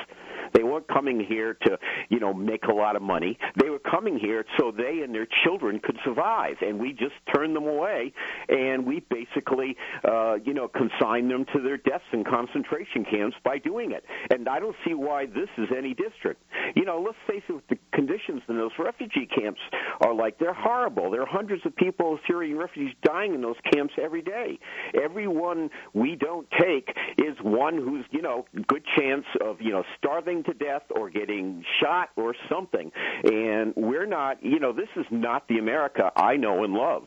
They 0.53 0.63
weren't 0.63 0.89
coming 0.89 1.21
here 1.21 1.55
to, 1.67 1.79
you 2.09 2.21
know, 2.21 2.33
make 2.33 2.65
a 2.65 2.73
lot 2.73 2.97
of 2.97 3.03
money. 3.03 3.39
They 3.61 3.71
were 3.71 3.79
coming 3.79 4.19
here 4.19 4.45
so 4.59 4.71
they 4.71 5.01
and 5.03 5.15
their 5.15 5.27
children 5.45 5.81
could 5.83 5.99
survive, 6.05 6.57
and 6.61 6.79
we 6.79 6.93
just 6.93 7.15
turned 7.35 7.55
them 7.55 7.67
away, 7.67 8.13
and 8.49 8.87
we 8.87 9.01
basically, 9.01 9.77
uh, 10.05 10.35
you 10.45 10.55
know, 10.55 10.69
consigned 10.69 11.31
them 11.31 11.45
to 11.55 11.61
their 11.61 11.77
deaths 11.77 12.05
in 12.13 12.25
concentration 12.25 13.05
camps 13.05 13.37
by 13.45 13.59
doing 13.59 13.93
it. 13.93 14.05
And 14.31 14.49
I 14.49 14.61
don't 14.61 14.77
see 14.87 14.95
why 14.95 15.27
this 15.27 15.49
is 15.59 15.69
any 15.77 15.95
district. 15.95 16.43
You 16.75 16.85
know, 16.85 17.03
let's 17.05 17.19
face 17.27 17.43
it, 17.49 17.63
the 17.69 17.79
conditions 17.93 18.43
in 18.49 18.57
those 18.57 18.73
refugee 18.79 19.27
camps 19.27 19.61
are 20.01 20.15
like 20.15 20.39
they're 20.39 20.55
horrible. 20.55 21.11
There 21.11 21.23
are 21.23 21.27
hundreds 21.27 21.65
of 21.67 21.75
people, 21.77 22.19
Syrian 22.27 22.57
refugees, 22.57 22.95
dying 23.03 23.35
in 23.35 23.41
those 23.41 23.57
camps 23.73 23.95
every 24.01 24.23
day. 24.23 24.59
Everyone 24.95 25.71
we 25.93 26.17
don't 26.17 26.49
take 26.59 26.97
is 27.19 27.37
one 27.43 27.77
who's, 27.77 28.05
you 28.11 28.23
know, 28.23 28.47
good 28.67 28.85
chance 28.97 29.25
of, 29.45 29.61
you 29.61 29.71
know, 29.71 29.85
starving 29.99 30.40
to 30.45 30.55
death 30.55 30.83
or 30.91 31.11
getting 31.11 31.65
shot 31.81 32.11
or 32.17 32.35
something. 32.49 32.93
And 33.25 33.75
we're 33.77 34.07
not, 34.07 34.43
you 34.45 34.59
know, 34.59 34.73
this 34.73 34.89
is 34.97 35.07
not 35.11 35.49
the 35.49 35.59
America 35.59 36.11
I 36.17 36.37
know 36.37 36.65
and 36.65 36.75
love. 36.75 37.07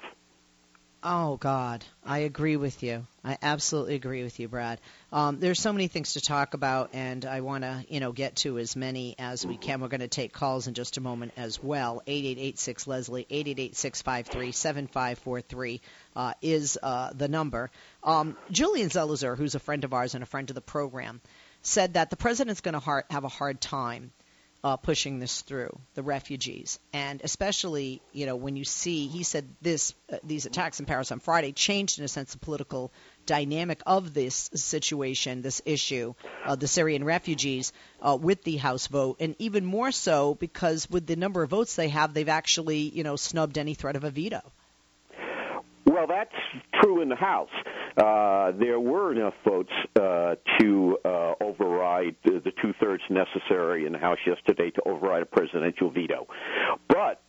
Oh 1.06 1.36
God, 1.36 1.84
I 2.06 2.20
agree 2.20 2.56
with 2.56 2.82
you. 2.82 3.06
I 3.26 3.38
absolutely 3.42 3.96
agree 3.96 4.24
with 4.24 4.40
you, 4.40 4.48
Brad. 4.48 4.80
Um, 5.12 5.42
there's 5.42 5.60
so 5.60 5.74
many 5.74 5.90
things 5.90 6.14
to 6.14 6.22
talk 6.22 6.54
about, 6.54 6.92
and 6.94 7.26
I 7.26 7.42
want 7.42 7.66
to, 7.66 7.84
you 7.90 8.00
know, 8.00 8.14
get 8.14 8.38
to 8.38 8.58
as 8.58 8.78
many 8.78 9.16
as 9.20 9.46
we 9.46 9.58
can. 9.58 9.82
We're 9.82 9.90
going 9.90 10.00
to 10.00 10.08
take 10.08 10.32
calls 10.32 10.68
in 10.68 10.76
just 10.76 10.96
a 10.96 11.02
moment 11.02 11.34
as 11.36 11.62
well. 11.62 12.02
Eight 12.08 12.24
eight 12.24 12.38
eight 12.40 12.58
six 12.58 12.88
Leslie 12.88 13.28
eight 13.30 13.50
eight 13.50 13.60
eight 13.60 13.76
six 13.76 14.02
five 14.02 14.28
three 14.28 14.54
seven 14.54 14.88
five 14.88 15.20
four 15.20 15.42
three 15.42 15.82
uh, 16.16 16.36
is 16.42 16.80
uh, 16.82 17.12
the 17.14 17.28
number. 17.28 17.70
Um, 18.02 18.38
Julian 18.50 18.88
Zelizer, 18.88 19.38
who's 19.38 19.56
a 19.56 19.60
friend 19.60 19.84
of 19.84 19.94
ours 19.94 20.16
and 20.16 20.24
a 20.24 20.28
friend 20.28 20.50
of 20.50 20.56
the 20.56 20.62
program, 20.62 21.20
said 21.64 21.96
that 21.96 22.10
the 22.10 22.18
president's 22.18 22.62
going 22.62 22.80
to 22.80 23.04
have 23.10 23.24
a 23.24 23.30
hard 23.30 23.60
time 23.60 24.12
uh, 24.64 24.78
pushing 24.78 25.20
this 25.20 25.42
through 25.42 25.78
the 25.94 26.04
refugees, 26.04 26.80
and 26.94 27.22
especially 27.24 28.02
you 28.14 28.26
know 28.26 28.38
when 28.38 28.56
you 28.56 28.64
see 28.64 29.08
he 29.08 29.24
said 29.24 29.46
this 29.62 29.94
uh, 30.12 30.18
these 30.24 30.46
attacks 30.46 30.80
in 30.80 30.86
Paris 30.86 31.12
on 31.12 31.20
Friday 31.20 31.52
changed 31.52 32.00
in 32.00 32.06
a 32.06 32.08
sense 32.08 32.32
the 32.32 32.40
political 32.40 32.92
dynamic 33.26 33.82
of 33.86 34.14
this 34.14 34.50
situation, 34.54 35.42
this 35.42 35.62
issue, 35.66 36.14
uh, 36.46 36.56
the 36.56 36.68
Syrian 36.68 37.04
refugees, 37.04 37.74
uh, 38.02 38.18
with 38.20 38.44
the 38.44 38.56
House 38.56 38.88
vote, 38.88 39.18
and 39.20 39.36
even 39.38 39.66
more 39.66 39.92
so 39.92 40.34
because 40.36 40.90
with 40.90 41.08
the 41.08 41.18
number 41.18 41.44
of 41.44 41.50
votes 41.50 41.76
they 41.76 41.90
have, 41.90 42.14
they've 42.14 42.30
actually 42.30 42.80
you 42.80 43.04
know 43.04 43.18
snubbed 43.18 43.58
any 43.58 43.74
threat 43.74 43.98
of 43.98 44.06
a 44.06 44.12
veto. 44.12 44.42
Well, 45.86 46.08
that's 46.08 46.34
true 46.82 47.02
in 47.02 47.10
the 47.10 47.16
House. 47.16 47.50
Uh, 47.98 48.52
there 48.60 48.80
were 48.80 49.12
enough 49.12 49.36
votes 49.48 49.72
uh, 49.96 50.36
to 50.60 50.98
uh, 51.06 51.34
override 51.42 52.16
the, 52.24 52.42
the 52.44 52.52
two 52.62 52.74
thirds 52.80 53.04
necessary 53.10 53.86
in 53.86 53.94
the 53.94 54.00
House 54.00 54.18
yesterday 54.26 54.72
to 54.72 54.82
override 54.88 55.22
a 55.22 55.26
presidential 55.26 55.92
veto. 55.92 56.28
But 56.88 57.22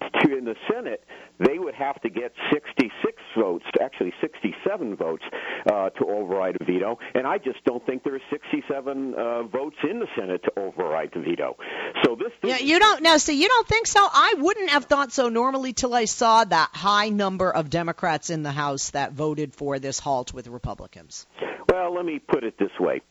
to, 0.00 0.36
in 0.36 0.44
the 0.44 0.54
Senate, 0.72 1.02
they 1.38 1.58
would 1.58 1.74
have 1.74 2.00
to 2.02 2.08
get 2.08 2.32
66 2.52 3.22
votes, 3.38 3.64
actually 3.80 4.12
67 4.20 4.96
votes, 4.96 5.22
uh, 5.70 5.90
to 5.90 6.06
override 6.06 6.56
a 6.60 6.64
veto. 6.64 6.98
And 7.14 7.26
I 7.26 7.38
just 7.38 7.62
don't 7.64 7.84
think 7.86 8.04
there 8.04 8.14
are 8.14 8.20
67 8.30 9.14
uh, 9.14 9.42
votes 9.44 9.76
in 9.88 9.98
the 9.98 10.06
Senate 10.18 10.42
to 10.44 10.58
override 10.58 11.10
the 11.14 11.20
veto. 11.20 11.56
So 12.04 12.16
this. 12.16 12.32
Yeah, 12.42 12.58
you 12.58 12.78
don't 12.78 13.02
now. 13.02 13.16
See, 13.16 13.40
you 13.40 13.48
don't 13.48 13.66
think 13.66 13.86
so? 13.86 14.00
I 14.00 14.34
wouldn't 14.38 14.70
have 14.70 14.84
thought 14.84 15.12
so 15.12 15.28
normally 15.28 15.72
till 15.72 15.94
I 15.94 16.04
saw 16.04 16.44
that 16.44 16.70
high 16.72 17.08
number 17.08 17.50
of 17.50 17.70
Democrats 17.70 18.30
in 18.30 18.42
the 18.42 18.52
House 18.52 18.90
that 18.90 19.12
voted 19.12 19.54
for 19.54 19.78
this 19.78 19.98
halt 19.98 20.32
with 20.32 20.48
Republicans. 20.48 21.26
Well, 21.68 21.94
let 21.94 22.04
me 22.04 22.18
put 22.18 22.44
it 22.44 22.58
this 22.58 22.70
way: 22.80 23.02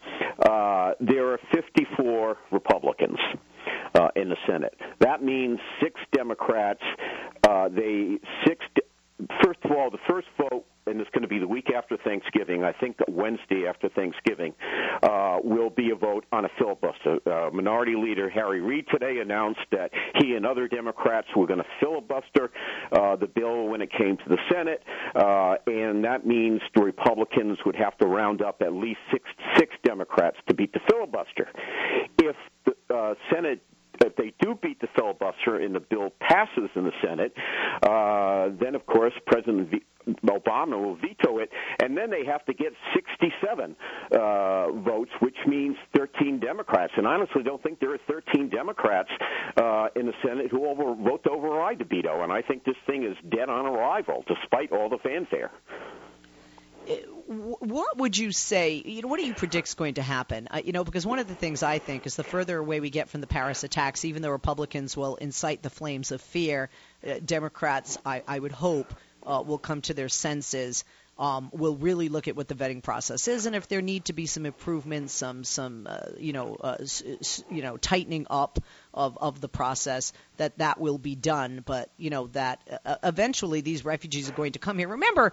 uh, 0.48 0.92
there 1.00 1.32
are 1.32 1.40
54 1.54 2.38
Republicans 2.52 3.20
uh, 4.00 4.10
in 4.16 4.30
the 4.30 4.38
Senate. 4.48 4.76
That 5.00 5.24
means 5.24 5.60
six 5.82 6.00
Democrats. 6.12 6.82
Uh, 7.48 7.70
they 7.70 8.20
six. 8.46 8.66
First 9.44 9.60
of 9.64 9.72
all, 9.72 9.90
the 9.90 9.98
first 10.10 10.28
vote, 10.38 10.66
and 10.88 11.00
it's 11.00 11.10
going 11.12 11.22
to 11.22 11.30
be 11.30 11.40
the 11.40 11.48
week 11.48 11.72
after 11.74 11.96
Thanksgiving. 11.96 12.66
I 12.66 12.74
think 12.74 12.98
Wednesday 13.08 13.66
after 13.66 13.88
Thanksgiving 13.88 14.54
uh, 15.02 15.38
will 15.42 15.70
be 15.70 15.92
a 15.92 15.96
vote 15.96 16.26
on 16.34 16.44
a 16.44 16.50
filibuster. 16.60 17.20
Uh, 17.26 17.50
Minority 17.52 17.96
Leader 17.96 18.30
Harry 18.30 18.60
Reid 18.60 18.86
today 18.92 19.20
announced 19.22 19.62
that 19.72 19.92
he 20.16 20.36
and 20.36 20.46
other 20.46 20.68
Democrats 20.68 21.28
were 21.34 21.48
going 21.48 21.60
to 21.60 21.66
filibuster 21.80 22.52
uh, 22.92 23.16
the 23.16 23.28
bill 23.28 23.68
when 23.70 23.82
it 23.82 23.90
came 23.98 24.18
to 24.18 24.28
the 24.28 24.38
Senate, 24.52 24.84
uh, 25.16 25.56
and 25.66 26.04
that 26.04 26.26
means 26.26 26.60
the 26.76 26.84
Republicans 26.84 27.58
would 27.66 27.76
have 27.78 27.98
to 28.00 28.08
round 28.08 28.42
up 28.42 28.62
at 28.62 28.74
least 28.74 29.00
six 29.14 29.24
six 29.56 29.74
Democrats 29.84 30.36
to 30.50 30.54
beat 30.54 30.74
the 30.74 30.82
filibuster. 30.90 31.48
If 32.20 32.36
the 32.66 32.74
uh, 32.94 33.14
Senate 33.34 33.64
if 34.02 34.16
they 34.16 34.34
do 34.42 34.58
beat 34.62 34.80
the 34.82 34.88
filibuster 34.96 35.58
and 35.58 35.76
the 35.76 35.80
bill 35.80 36.12
passes 36.20 36.70
in 36.76 36.84
the 36.84 36.92
Senate, 37.04 37.34
uh, 37.84 38.50
then 38.60 38.76
of 38.76 38.86
course 38.86 39.14
President 39.26 39.70
v- 39.72 39.84
Obama 40.28 40.80
will 40.80 40.96
veto 40.96 41.40
it, 41.40 41.50
and 41.82 41.98
then 41.98 42.10
they 42.12 42.26
have 42.26 42.46
to 42.46 42.54
get 42.54 42.74
67 42.94 43.76
uh, 44.12 44.72
votes, 44.72 45.12
which 45.20 45.38
means 45.48 45.76
13 45.96 46.40
Democrats. 46.40 46.94
And 46.96 47.08
I 47.08 47.16
honestly 47.16 47.44
don't 47.44 47.62
think 47.64 47.80
there 47.80 47.94
are 47.94 48.00
13 48.08 48.50
Democrats 48.50 49.10
uh, 49.58 49.88
in 49.96 50.06
the 50.06 50.14
Senate 50.24 50.52
who 50.52 50.60
will 50.60 50.96
vote 50.96 51.24
to 51.24 51.32
override 51.32 51.80
the 51.80 51.86
veto. 51.86 52.22
And 52.22 52.32
I 52.32 52.42
think 52.42 52.66
this 52.66 52.76
thing 52.86 53.04
is 53.04 53.18
dead 53.30 53.50
on 53.50 53.66
arrival, 53.66 54.24
despite 54.28 54.72
all 54.72 54.90
the 54.90 55.00
fanfare 55.00 55.52
what 57.28 57.98
would 57.98 58.18
you 58.18 58.32
say? 58.32 58.82
You 58.86 59.02
know, 59.02 59.08
what 59.08 59.20
do 59.20 59.26
you 59.26 59.34
predict 59.34 59.68
is 59.68 59.74
going 59.74 59.96
to 59.96 60.04
happen? 60.04 60.48
Uh, 60.52 60.62
you 60.64 60.74
know, 60.74 60.84
because 60.84 61.06
one 61.08 61.18
of 61.18 61.28
the 61.28 61.34
things 61.36 61.64
I 61.64 61.80
think 61.80 62.06
is 62.06 62.16
the 62.16 62.24
further 62.24 62.58
away 62.58 62.80
we 62.80 62.92
get 62.92 63.10
from 63.10 63.22
the 63.22 63.28
Paris 63.28 63.64
attacks, 63.64 64.06
even 64.06 64.22
though 64.22 64.30
Republicans 64.30 64.96
will 64.96 65.16
incite 65.16 65.64
the 65.64 65.72
flames 65.72 66.12
of 66.12 66.22
fear, 66.22 66.70
uh, 67.06 67.16
Democrats, 67.26 67.98
I, 68.06 68.22
I 68.28 68.38
would 68.38 68.52
hope, 68.52 68.94
uh, 69.26 69.44
will 69.46 69.58
come 69.58 69.82
to 69.84 69.96
their 69.96 70.10
senses 70.10 70.84
um, 71.18 71.50
will 71.54 71.76
really 71.76 72.10
look 72.10 72.28
at 72.28 72.36
what 72.36 72.48
the 72.48 72.56
vetting 72.56 72.84
process 72.84 73.28
is, 73.28 73.46
and 73.46 73.56
if 73.56 73.68
there 73.68 73.82
need 73.82 74.06
to 74.06 74.14
be 74.14 74.26
some 74.26 74.46
improvements, 74.46 75.14
some 75.14 75.44
some 75.44 75.88
uh, 75.90 76.08
you 76.18 76.34
know 76.34 76.58
uh, 76.60 76.78
s- 76.82 77.44
you 77.50 77.62
know 77.62 77.78
tightening 77.78 78.28
up 78.30 78.60
of 78.94 79.18
of 79.18 79.40
the 79.40 79.48
process, 79.48 80.12
that 80.38 80.58
that 80.58 80.80
will 80.80 80.98
be 80.98 81.16
done. 81.16 81.64
But 81.66 81.90
you 81.98 82.10
know 82.10 82.28
that 82.28 82.60
uh, 82.86 82.98
eventually 83.04 83.62
these 83.62 83.86
refugees 83.86 84.30
are 84.30 84.34
going 84.34 84.54
to 84.54 84.60
come 84.60 84.78
here. 84.78 84.90
Remember, 84.90 85.32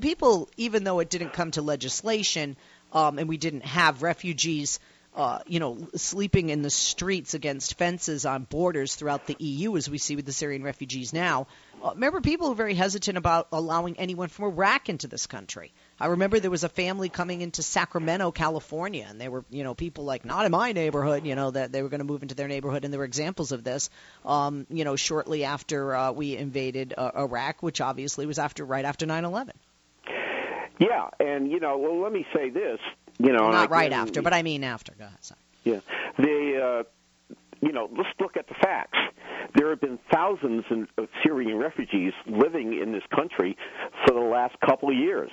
people, 0.00 0.48
even 0.56 0.84
though 0.84 1.00
it 1.00 1.10
didn't 1.10 1.32
come 1.32 1.50
to 1.52 1.62
legislation, 1.62 2.56
um, 2.92 3.18
and 3.18 3.28
we 3.28 3.36
didn't 3.36 3.64
have 3.64 4.02
refugees 4.02 4.78
uh, 5.16 5.38
you 5.46 5.60
know, 5.60 5.78
sleeping 5.94 6.48
in 6.48 6.62
the 6.62 6.70
streets 6.70 7.34
against 7.34 7.78
fences 7.78 8.26
on 8.26 8.44
borders 8.44 8.96
throughout 8.96 9.26
the 9.26 9.36
EU, 9.38 9.76
as 9.76 9.88
we 9.88 9.98
see 9.98 10.16
with 10.16 10.26
the 10.26 10.32
Syrian 10.32 10.62
refugees 10.64 11.12
now. 11.12 11.46
Uh, 11.82 11.90
remember, 11.94 12.20
people 12.20 12.48
were 12.48 12.54
very 12.54 12.74
hesitant 12.74 13.18
about 13.18 13.48
allowing 13.52 13.98
anyone 13.98 14.28
from 14.28 14.46
Iraq 14.46 14.88
into 14.88 15.06
this 15.06 15.26
country. 15.26 15.72
I 16.00 16.06
remember 16.06 16.40
there 16.40 16.50
was 16.50 16.64
a 16.64 16.68
family 16.68 17.08
coming 17.08 17.40
into 17.40 17.62
Sacramento, 17.62 18.30
California, 18.32 19.06
and 19.08 19.20
they 19.20 19.28
were, 19.28 19.44
you 19.50 19.64
know, 19.64 19.74
people 19.74 20.04
like 20.04 20.24
not 20.24 20.46
in 20.46 20.52
my 20.52 20.72
neighborhood, 20.72 21.26
you 21.26 21.34
know, 21.34 21.50
that 21.50 21.72
they 21.72 21.82
were 21.82 21.88
going 21.88 22.00
to 22.00 22.04
move 22.04 22.22
into 22.22 22.34
their 22.34 22.48
neighborhood, 22.48 22.84
and 22.84 22.92
there 22.92 22.98
were 22.98 23.04
examples 23.04 23.52
of 23.52 23.64
this, 23.64 23.90
um, 24.24 24.66
you 24.70 24.84
know, 24.84 24.96
shortly 24.96 25.44
after 25.44 25.94
uh, 25.94 26.12
we 26.12 26.36
invaded 26.36 26.94
uh, 26.96 27.10
Iraq, 27.16 27.62
which 27.62 27.80
obviously 27.80 28.26
was 28.26 28.38
after 28.38 28.64
right 28.64 28.84
after 28.84 29.06
9/11. 29.06 29.50
Yeah, 30.78 31.08
and 31.20 31.50
you 31.50 31.60
know, 31.60 31.78
well, 31.78 32.00
let 32.00 32.12
me 32.12 32.26
say 32.34 32.50
this, 32.50 32.80
you 33.18 33.32
know, 33.32 33.50
not 33.50 33.70
right 33.70 33.92
after, 33.92 34.22
but 34.22 34.32
I 34.32 34.42
mean 34.42 34.64
after. 34.64 34.92
Go 34.98 35.04
ahead. 35.04 35.24
Sorry. 35.24 35.40
Yeah, 35.64 35.80
the 36.18 36.84
uh, 36.88 37.36
you 37.60 37.72
know, 37.72 37.88
let's 37.96 38.10
look 38.20 38.36
at 38.36 38.48
the 38.48 38.54
facts. 38.54 38.98
There 39.54 39.70
have 39.70 39.80
been 39.80 39.98
thousands 40.12 40.64
of 40.98 41.08
Syrian 41.24 41.58
refugees 41.58 42.12
living 42.26 42.78
in 42.80 42.92
this 42.92 43.04
country 43.14 43.56
for 44.06 44.14
the 44.14 44.20
last 44.20 44.56
couple 44.60 44.88
of 44.88 44.96
years. 44.96 45.30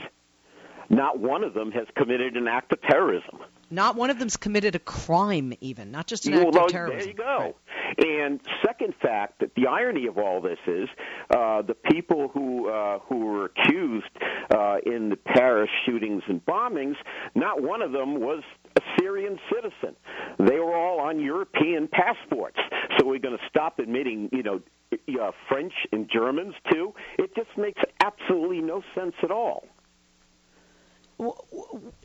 Not 0.89 1.19
one 1.19 1.43
of 1.43 1.53
them 1.53 1.71
has 1.71 1.87
committed 1.95 2.35
an 2.35 2.47
act 2.47 2.73
of 2.73 2.81
terrorism. 2.81 3.39
Not 3.69 3.95
one 3.95 4.09
of 4.09 4.19
them's 4.19 4.35
committed 4.35 4.75
a 4.75 4.79
crime, 4.79 5.53
even, 5.61 5.91
not 5.91 6.05
just 6.05 6.27
an 6.27 6.33
well, 6.33 6.47
act 6.47 6.57
of 6.57 6.67
terrorism. 6.67 6.99
There 6.99 7.07
you 7.07 7.13
go. 7.13 7.55
Right. 7.97 8.21
And 8.21 8.41
second 8.65 8.93
fact, 9.01 9.39
that 9.39 9.55
the 9.55 9.67
irony 9.67 10.07
of 10.07 10.17
all 10.17 10.41
this 10.41 10.59
is 10.67 10.89
uh, 11.29 11.61
the 11.61 11.73
people 11.73 12.29
who 12.33 12.69
uh, 12.69 12.99
who 12.99 13.25
were 13.25 13.45
accused 13.45 14.09
uh, 14.53 14.77
in 14.85 15.09
the 15.09 15.15
Paris 15.15 15.69
shootings 15.85 16.23
and 16.27 16.45
bombings, 16.45 16.95
not 17.35 17.61
one 17.61 17.81
of 17.81 17.91
them 17.91 18.19
was 18.19 18.43
a 18.77 18.81
Syrian 18.99 19.39
citizen. 19.53 19.95
They 20.39 20.59
were 20.59 20.75
all 20.75 20.99
on 20.99 21.19
European 21.19 21.87
passports. 21.87 22.59
So 23.01 23.07
we're 23.07 23.17
going 23.17 23.35
to 23.35 23.43
stop 23.49 23.79
admitting, 23.79 24.29
you 24.31 24.43
know, 24.43 24.61
uh, 24.93 25.31
French 25.49 25.73
and 25.91 26.07
Germans 26.07 26.53
too. 26.71 26.93
It 27.17 27.33
just 27.35 27.49
makes 27.57 27.81
absolutely 27.99 28.61
no 28.61 28.83
sense 28.93 29.15
at 29.23 29.31
all 29.31 29.65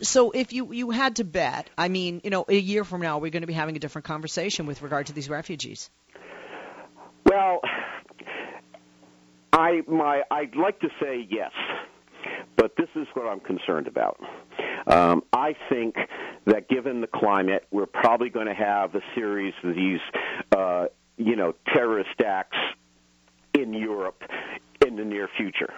so 0.01 0.31
if 0.31 0.53
you 0.53 0.73
you 0.73 0.91
had 0.91 1.17
to 1.17 1.25
bet, 1.25 1.71
I 1.79 1.89
mean, 1.89 2.21
you 2.25 2.31
know, 2.31 2.45
a 2.49 2.55
year 2.55 2.85
from 2.85 3.01
now, 3.01 3.19
we're 3.19 3.31
going 3.31 3.43
to 3.43 3.47
be 3.47 3.55
having 3.55 3.77
a 3.77 3.79
different 3.79 4.05
conversation 4.05 4.67
with 4.67 4.83
regard 4.83 5.07
to 5.07 5.13
these 5.13 5.29
refugees. 5.29 5.91
Well, 7.25 7.61
I 9.53 9.83
my 9.89 10.23
I'd 10.31 10.55
like 10.57 10.81
to 10.81 10.89
say 11.01 11.27
yes, 11.31 11.53
but 12.57 12.73
this 12.77 12.89
is 12.95 13.07
what 13.15 13.27
I'm 13.27 13.41
concerned 13.41 13.87
about. 13.87 14.21
Um, 14.87 15.25
I 15.33 15.55
think 15.69 15.97
that 16.45 16.69
given 16.69 17.01
the 17.01 17.09
climate, 17.09 17.67
we're 17.73 17.87
probably 17.87 18.29
going 18.29 18.47
to 18.47 18.55
have 18.55 18.95
a 18.95 19.01
series 19.15 19.55
of 19.65 19.75
these, 19.75 19.99
uh, 20.57 20.87
you 21.17 21.37
know, 21.37 21.55
terrorist 21.75 22.21
acts 22.25 22.57
in 23.55 23.73
Europe 23.73 24.23
in 24.87 24.97
the 24.97 25.05
near 25.05 25.29
future. 25.37 25.73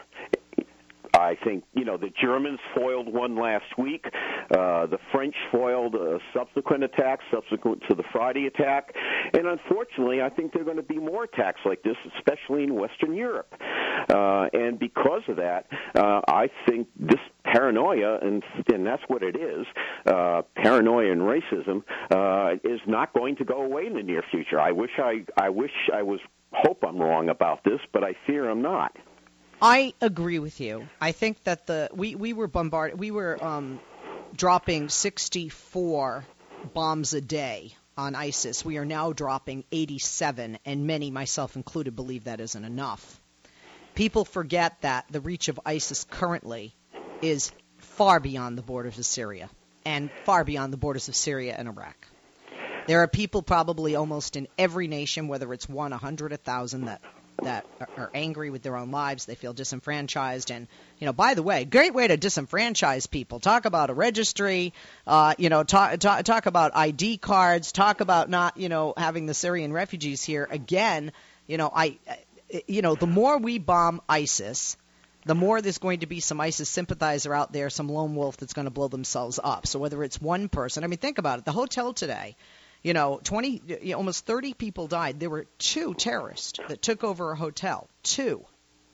I 1.14 1.36
think 1.42 1.64
you 1.74 1.84
know 1.84 1.96
the 1.96 2.10
Germans 2.20 2.60
foiled 2.76 3.12
one 3.12 3.36
last 3.36 3.76
week. 3.76 4.04
Uh, 4.06 4.86
the 4.86 4.98
French 5.10 5.34
foiled 5.50 5.94
a 5.94 6.18
subsequent 6.34 6.84
attack, 6.84 7.20
subsequent 7.32 7.82
to 7.88 7.96
the 7.96 8.04
Friday 8.12 8.46
attack, 8.46 8.94
and 9.32 9.46
unfortunately, 9.46 10.22
I 10.22 10.28
think 10.28 10.52
there 10.52 10.62
are 10.62 10.64
going 10.64 10.76
to 10.76 10.82
be 10.82 10.98
more 10.98 11.24
attacks 11.24 11.60
like 11.64 11.82
this, 11.82 11.96
especially 12.16 12.64
in 12.64 12.74
Western 12.74 13.14
Europe. 13.14 13.52
Uh, 14.08 14.46
and 14.52 14.78
because 14.78 15.22
of 15.28 15.36
that, 15.36 15.66
uh, 15.96 16.20
I 16.28 16.50
think 16.68 16.88
this 16.98 17.20
paranoia, 17.52 18.18
and 18.20 18.42
and 18.72 18.86
that's 18.86 19.02
what 19.08 19.22
it 19.22 19.36
is, 19.36 19.66
uh, 20.06 20.42
paranoia 20.56 21.12
and 21.12 21.22
racism, 21.22 21.82
uh, 22.10 22.56
is 22.64 22.80
not 22.86 23.12
going 23.12 23.36
to 23.36 23.44
go 23.44 23.62
away 23.62 23.86
in 23.86 23.94
the 23.94 24.02
near 24.02 24.22
future. 24.30 24.60
I 24.60 24.72
wish 24.72 24.92
I 24.98 25.24
I 25.36 25.50
wish 25.50 25.72
I 25.92 26.02
was 26.02 26.20
hope 26.52 26.84
I'm 26.86 26.98
wrong 26.98 27.28
about 27.28 27.64
this, 27.64 27.80
but 27.92 28.04
I 28.04 28.14
fear 28.26 28.48
I'm 28.48 28.62
not. 28.62 28.96
I 29.60 29.92
agree 30.00 30.38
with 30.38 30.60
you. 30.60 30.88
I 31.00 31.12
think 31.12 31.42
that 31.44 31.66
the 31.66 31.90
we 31.92 32.14
we 32.14 32.32
were 32.32 32.46
bombarded. 32.46 32.98
We 32.98 33.10
were 33.10 33.42
um, 33.42 33.80
dropping 34.34 34.88
64 34.88 36.24
bombs 36.74 37.14
a 37.14 37.20
day 37.20 37.72
on 37.96 38.14
ISIS. 38.14 38.64
We 38.64 38.78
are 38.78 38.84
now 38.84 39.12
dropping 39.12 39.64
87, 39.72 40.58
and 40.64 40.86
many, 40.86 41.10
myself 41.10 41.56
included, 41.56 41.96
believe 41.96 42.24
that 42.24 42.40
isn't 42.40 42.64
enough. 42.64 43.20
People 43.96 44.24
forget 44.24 44.80
that 44.82 45.06
the 45.10 45.20
reach 45.20 45.48
of 45.48 45.58
ISIS 45.66 46.04
currently 46.04 46.76
is 47.22 47.52
far 47.78 48.20
beyond 48.20 48.58
the 48.58 48.62
borders 48.62 48.98
of 48.98 49.06
Syria 49.06 49.50
and 49.84 50.10
far 50.24 50.44
beyond 50.44 50.72
the 50.72 50.76
borders 50.76 51.08
of 51.08 51.16
Syria 51.16 51.54
and 51.56 51.68
Iraq. 51.68 51.96
There 52.86 53.00
are 53.02 53.08
people 53.08 53.42
probably 53.42 53.96
almost 53.96 54.36
in 54.36 54.48
every 54.56 54.88
nation, 54.88 55.28
whether 55.28 55.52
it's 55.52 55.68
one, 55.68 55.92
a 55.92 55.98
hundred, 55.98 56.32
a 56.32 56.36
thousand, 56.36 56.86
that 56.86 57.02
that 57.42 57.64
are 57.96 58.10
angry 58.14 58.50
with 58.50 58.62
their 58.62 58.76
own 58.76 58.90
lives. 58.90 59.24
They 59.24 59.34
feel 59.34 59.52
disenfranchised. 59.52 60.50
And, 60.50 60.66
you 60.98 61.06
know, 61.06 61.12
by 61.12 61.34
the 61.34 61.42
way, 61.42 61.64
great 61.64 61.94
way 61.94 62.08
to 62.08 62.16
disenfranchise 62.16 63.08
people. 63.10 63.38
Talk 63.40 63.64
about 63.64 63.90
a 63.90 63.94
registry, 63.94 64.72
uh, 65.06 65.34
you 65.38 65.48
know, 65.48 65.62
talk, 65.62 65.98
talk, 66.00 66.24
talk 66.24 66.46
about 66.46 66.72
ID 66.74 67.18
cards, 67.18 67.70
talk 67.70 68.00
about 68.00 68.28
not, 68.28 68.56
you 68.56 68.68
know, 68.68 68.92
having 68.96 69.26
the 69.26 69.34
Syrian 69.34 69.72
refugees 69.72 70.24
here. 70.24 70.48
Again, 70.50 71.12
you 71.46 71.58
know, 71.58 71.70
I, 71.72 71.98
you 72.66 72.82
know, 72.82 72.94
the 72.94 73.06
more 73.06 73.38
we 73.38 73.58
bomb 73.58 74.00
ISIS, 74.08 74.76
the 75.28 75.34
more 75.34 75.60
there's 75.60 75.76
going 75.76 76.00
to 76.00 76.06
be 76.06 76.20
some 76.20 76.40
ISIS 76.40 76.70
sympathizer 76.70 77.34
out 77.34 77.52
there, 77.52 77.68
some 77.68 77.90
lone 77.90 78.14
wolf 78.14 78.38
that's 78.38 78.54
going 78.54 78.64
to 78.64 78.70
blow 78.70 78.88
themselves 78.88 79.38
up. 79.42 79.66
So 79.66 79.78
whether 79.78 80.02
it's 80.02 80.18
one 80.18 80.48
person, 80.48 80.84
I 80.84 80.86
mean, 80.86 80.98
think 80.98 81.18
about 81.18 81.38
it. 81.38 81.44
The 81.44 81.52
hotel 81.52 81.92
today, 81.92 82.34
you 82.82 82.94
know, 82.94 83.20
20, 83.22 83.62
you 83.82 83.90
know, 83.90 83.98
almost 83.98 84.24
30 84.24 84.54
people 84.54 84.86
died. 84.86 85.20
There 85.20 85.28
were 85.28 85.44
two 85.58 85.92
terrorists 85.92 86.58
that 86.68 86.80
took 86.80 87.04
over 87.04 87.30
a 87.30 87.36
hotel. 87.36 87.90
Two, 88.02 88.42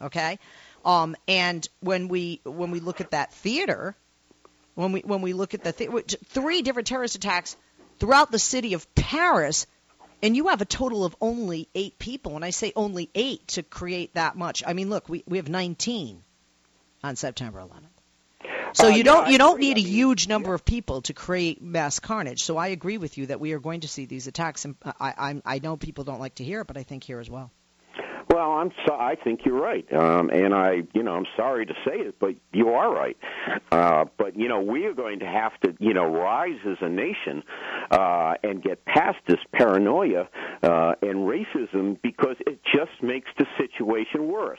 okay. 0.02 0.40
Um, 0.84 1.14
and 1.28 1.66
when 1.78 2.08
we 2.08 2.40
when 2.42 2.72
we 2.72 2.80
look 2.80 3.00
at 3.00 3.12
that 3.12 3.32
theater, 3.32 3.94
when 4.74 4.90
we 4.90 5.02
when 5.02 5.22
we 5.22 5.34
look 5.34 5.54
at 5.54 5.62
the 5.62 5.72
th- 5.72 6.16
three 6.30 6.62
different 6.62 6.88
terrorist 6.88 7.14
attacks 7.14 7.56
throughout 8.00 8.32
the 8.32 8.40
city 8.40 8.74
of 8.74 8.92
Paris, 8.96 9.68
and 10.24 10.34
you 10.34 10.48
have 10.48 10.62
a 10.62 10.64
total 10.64 11.04
of 11.04 11.14
only 11.20 11.68
eight 11.74 11.98
people. 11.98 12.34
And 12.34 12.44
I 12.44 12.50
say 12.50 12.72
only 12.74 13.10
eight 13.14 13.46
to 13.48 13.62
create 13.62 14.14
that 14.14 14.36
much. 14.36 14.64
I 14.66 14.72
mean, 14.72 14.88
look, 14.88 15.06
we 15.08 15.22
we 15.28 15.36
have 15.36 15.50
19 15.50 16.22
on 17.04 17.16
September 17.16 17.60
11th. 17.60 18.72
So 18.72 18.86
uh, 18.86 18.90
you 18.90 19.04
don't 19.04 19.28
you 19.28 19.36
don't 19.36 19.60
need 19.60 19.76
a 19.76 19.82
huge 19.82 20.26
number 20.26 20.54
of 20.54 20.64
people 20.64 21.02
to 21.02 21.12
create 21.12 21.62
mass 21.62 22.00
carnage. 22.00 22.42
So 22.42 22.56
I 22.56 22.68
agree 22.68 22.96
with 22.96 23.18
you 23.18 23.26
that 23.26 23.38
we 23.38 23.52
are 23.52 23.60
going 23.60 23.80
to 23.80 23.88
see 23.88 24.06
these 24.06 24.26
attacks, 24.26 24.64
and 24.64 24.76
I 24.98 25.12
I, 25.18 25.42
I 25.44 25.58
know 25.58 25.76
people 25.76 26.04
don't 26.04 26.20
like 26.20 26.36
to 26.36 26.44
hear 26.44 26.62
it, 26.62 26.66
but 26.66 26.78
I 26.78 26.84
think 26.84 27.04
here 27.04 27.20
as 27.20 27.28
well. 27.28 27.50
Well, 28.30 28.52
I'm 28.52 28.72
so, 28.86 28.94
I 28.94 29.16
think 29.16 29.40
you're 29.44 29.60
right, 29.60 29.86
um, 29.92 30.30
and 30.30 30.54
I, 30.54 30.82
you 30.94 31.02
know, 31.02 31.12
I'm 31.12 31.26
sorry 31.36 31.66
to 31.66 31.74
say 31.84 31.98
it, 31.98 32.18
but 32.18 32.34
you 32.52 32.70
are 32.70 32.92
right. 32.92 33.16
Uh, 33.70 34.06
but 34.16 34.36
you 34.36 34.48
know, 34.48 34.60
we 34.60 34.86
are 34.86 34.94
going 34.94 35.20
to 35.20 35.26
have 35.26 35.52
to, 35.60 35.74
you 35.78 35.94
know, 35.94 36.06
rise 36.06 36.58
as 36.66 36.78
a 36.80 36.88
nation 36.88 37.44
uh, 37.94 38.34
and 38.42 38.62
get 38.62 38.84
past 38.84 39.18
this 39.28 39.38
paranoia 39.52 40.28
uh, 40.62 40.94
and 41.00 41.28
racism 41.28 41.96
because 42.02 42.36
it 42.40 42.58
just 42.64 43.02
makes 43.02 43.30
the 43.38 43.46
situation 43.56 44.26
worse. 44.26 44.58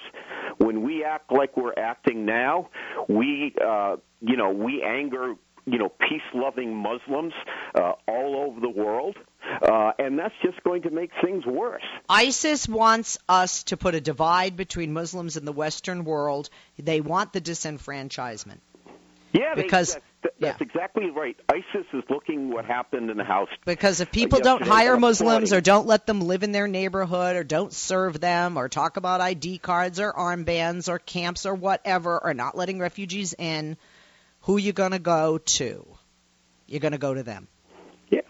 When 0.57 0.83
we 0.83 1.03
act 1.03 1.31
like 1.31 1.57
we're 1.57 1.73
acting 1.77 2.25
now, 2.25 2.69
we, 3.09 3.53
uh, 3.63 3.97
you 4.21 4.37
know, 4.37 4.51
we 4.51 4.81
anger 4.81 5.35
you 5.67 5.79
know, 5.79 5.89
peace 5.89 6.21
loving 6.33 6.75
Muslims 6.75 7.33
uh, 7.73 7.93
all 8.07 8.45
over 8.47 8.59
the 8.59 8.69
world. 8.69 9.17
Uh, 9.61 9.91
and 9.97 10.17
that's 10.17 10.33
just 10.43 10.63
going 10.63 10.83
to 10.83 10.91
make 10.91 11.09
things 11.23 11.43
worse. 11.45 11.83
ISIS 12.07 12.67
wants 12.67 13.17
us 13.27 13.63
to 13.63 13.77
put 13.77 13.95
a 13.95 14.01
divide 14.01 14.55
between 14.55 14.93
Muslims 14.93 15.37
and 15.37 15.47
the 15.47 15.51
Western 15.51 16.03
world. 16.03 16.49
They 16.77 17.01
want 17.01 17.33
the 17.33 17.41
disenfranchisement. 17.41 18.59
Yeah, 19.35 19.55
because 19.55 19.93
they, 19.93 19.99
that's, 20.23 20.35
that's 20.39 20.61
yeah. 20.61 20.65
exactly 20.65 21.09
right. 21.09 21.35
ISIS 21.51 21.85
is 21.93 22.03
looking 22.09 22.49
what 22.49 22.65
happened 22.65 23.09
in 23.09 23.17
the 23.17 23.23
house. 23.23 23.49
Uh, 23.51 23.57
because 23.65 23.99
if 23.99 24.11
people 24.11 24.39
don't 24.39 24.61
hire 24.61 24.97
Muslims 24.97 25.53
or 25.53 25.61
don't 25.61 25.87
let 25.87 26.05
them 26.05 26.21
live 26.21 26.43
in 26.43 26.51
their 26.51 26.67
neighborhood 26.67 27.35
or 27.35 27.43
don't 27.43 27.73
serve 27.73 28.19
them 28.19 28.57
or 28.57 28.69
talk 28.69 28.97
about 28.97 29.21
ID 29.21 29.57
cards 29.57 29.99
or 29.99 30.13
armbands 30.13 30.87
or 30.89 30.99
camps 30.99 31.45
or 31.45 31.53
whatever 31.53 32.23
or 32.23 32.33
not 32.33 32.55
letting 32.57 32.79
refugees 32.79 33.33
in, 33.37 33.77
who 34.41 34.57
you 34.57 34.73
going 34.73 34.91
to 34.91 34.99
go 34.99 35.37
to? 35.37 35.85
You're 36.67 36.79
going 36.79 36.93
to 36.93 36.97
go 36.97 37.13
to 37.13 37.23
them. 37.23 37.47
Yeah, 38.09 38.21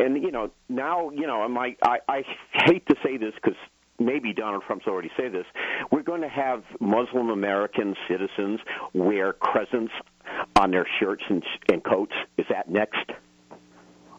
and 0.00 0.22
you 0.22 0.30
know 0.30 0.50
now 0.68 1.10
you 1.10 1.26
know 1.26 1.42
I 1.42 1.76
I, 1.82 1.98
I 2.08 2.24
hate 2.52 2.86
to 2.86 2.96
say 3.04 3.16
this 3.16 3.34
because 3.34 3.58
maybe 3.98 4.32
Donald 4.32 4.62
Trump's 4.66 4.86
already 4.86 5.10
said 5.16 5.32
this. 5.32 5.46
We're 5.90 6.02
going 6.02 6.22
to 6.22 6.28
have 6.28 6.62
Muslim 6.80 7.30
American 7.30 7.96
citizens 8.08 8.60
wear 8.92 9.32
crescents 9.32 9.92
on 10.56 10.70
their 10.70 10.86
shirts 10.98 11.22
and, 11.28 11.42
and 11.72 11.82
coats. 11.82 12.14
Is 12.36 12.46
that 12.50 12.68
next? 12.68 13.10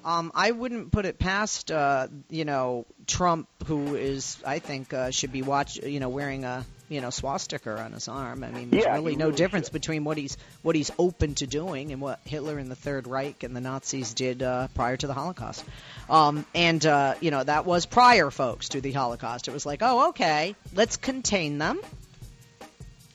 Um, 0.04 0.32
I 0.34 0.52
wouldn't 0.52 0.92
put 0.92 1.06
it 1.06 1.20
past, 1.20 1.72
uh, 1.72 2.08
you 2.30 2.46
know, 2.46 2.86
Trump, 3.06 3.50
who 3.66 3.96
is, 3.96 4.42
I 4.46 4.60
think, 4.60 4.94
uh, 4.94 5.12
should 5.12 5.34
be 5.34 5.42
watch, 5.42 5.76
you 5.78 6.00
know, 6.00 6.08
wearing 6.08 6.46
a, 6.46 6.66
you 6.88 7.02
know, 7.02 7.10
swastika 7.10 7.78
on 7.78 7.92
his 7.92 8.08
arm. 8.08 8.44
I 8.44 8.50
mean, 8.50 8.70
there's 8.70 8.86
yeah, 8.86 8.94
really 8.94 9.18
no 9.18 9.26
really 9.26 9.38
difference 9.38 9.68
should. 9.68 9.74
between 9.74 10.06
what 10.06 10.18
he's 10.18 10.38
what 10.62 10.76
he's 10.76 10.90
open 10.98 11.36
to 11.36 11.48
doing 11.48 11.92
and 11.92 12.02
what 12.02 12.20
Hitler 12.24 12.58
and 12.58 12.72
the 12.72 12.76
Third 12.76 13.08
Reich 13.08 13.44
and 13.44 13.56
the 13.56 13.62
Nazis 13.62 14.14
did 14.14 14.42
uh, 14.42 14.70
prior 14.74 14.96
to 14.98 15.06
the 15.06 15.14
Holocaust. 15.14 15.66
Um, 16.10 16.46
and 16.56 16.84
uh, 16.86 17.16
you 17.20 17.30
know, 17.30 17.44
that 17.44 17.66
was 17.66 17.86
prior, 17.86 18.32
folks, 18.32 18.70
to 18.70 18.82
the 18.82 18.94
Holocaust. 18.94 19.50
It 19.50 19.54
was 19.54 19.66
like, 19.66 19.82
oh, 19.84 20.10
okay, 20.10 20.56
let's 20.74 20.96
contain 20.96 21.58
them. 21.58 21.80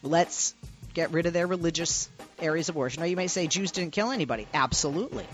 Let's 0.03 0.55
get 0.93 1.13
rid 1.13 1.27
of 1.27 1.33
their 1.33 1.47
religious 1.47 2.09
areas 2.41 2.69
of 2.69 2.77
worship. 2.77 3.01
Now, 3.01 3.07
you 3.07 3.17
may 3.17 3.29
say 3.29 3.47
Jews 3.47 3.73
didn't 3.73 3.93
kill 3.93 4.11
anybody. 4.11 4.47
Absolutely. 4.55 5.27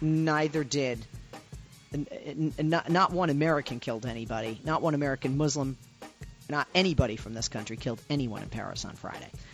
Neither 0.00 0.64
did. 0.64 1.04
Not, 2.58 2.88
not 2.88 3.12
one 3.12 3.30
American 3.30 3.80
killed 3.80 4.06
anybody. 4.06 4.60
Not 4.64 4.82
one 4.82 4.94
American 4.94 5.36
Muslim. 5.36 5.76
Not 6.48 6.66
anybody 6.74 7.16
from 7.16 7.34
this 7.34 7.48
country 7.48 7.76
killed 7.76 8.00
anyone 8.10 8.42
in 8.42 8.48
Paris 8.48 8.84
on 8.84 8.94
Friday. 8.94 9.30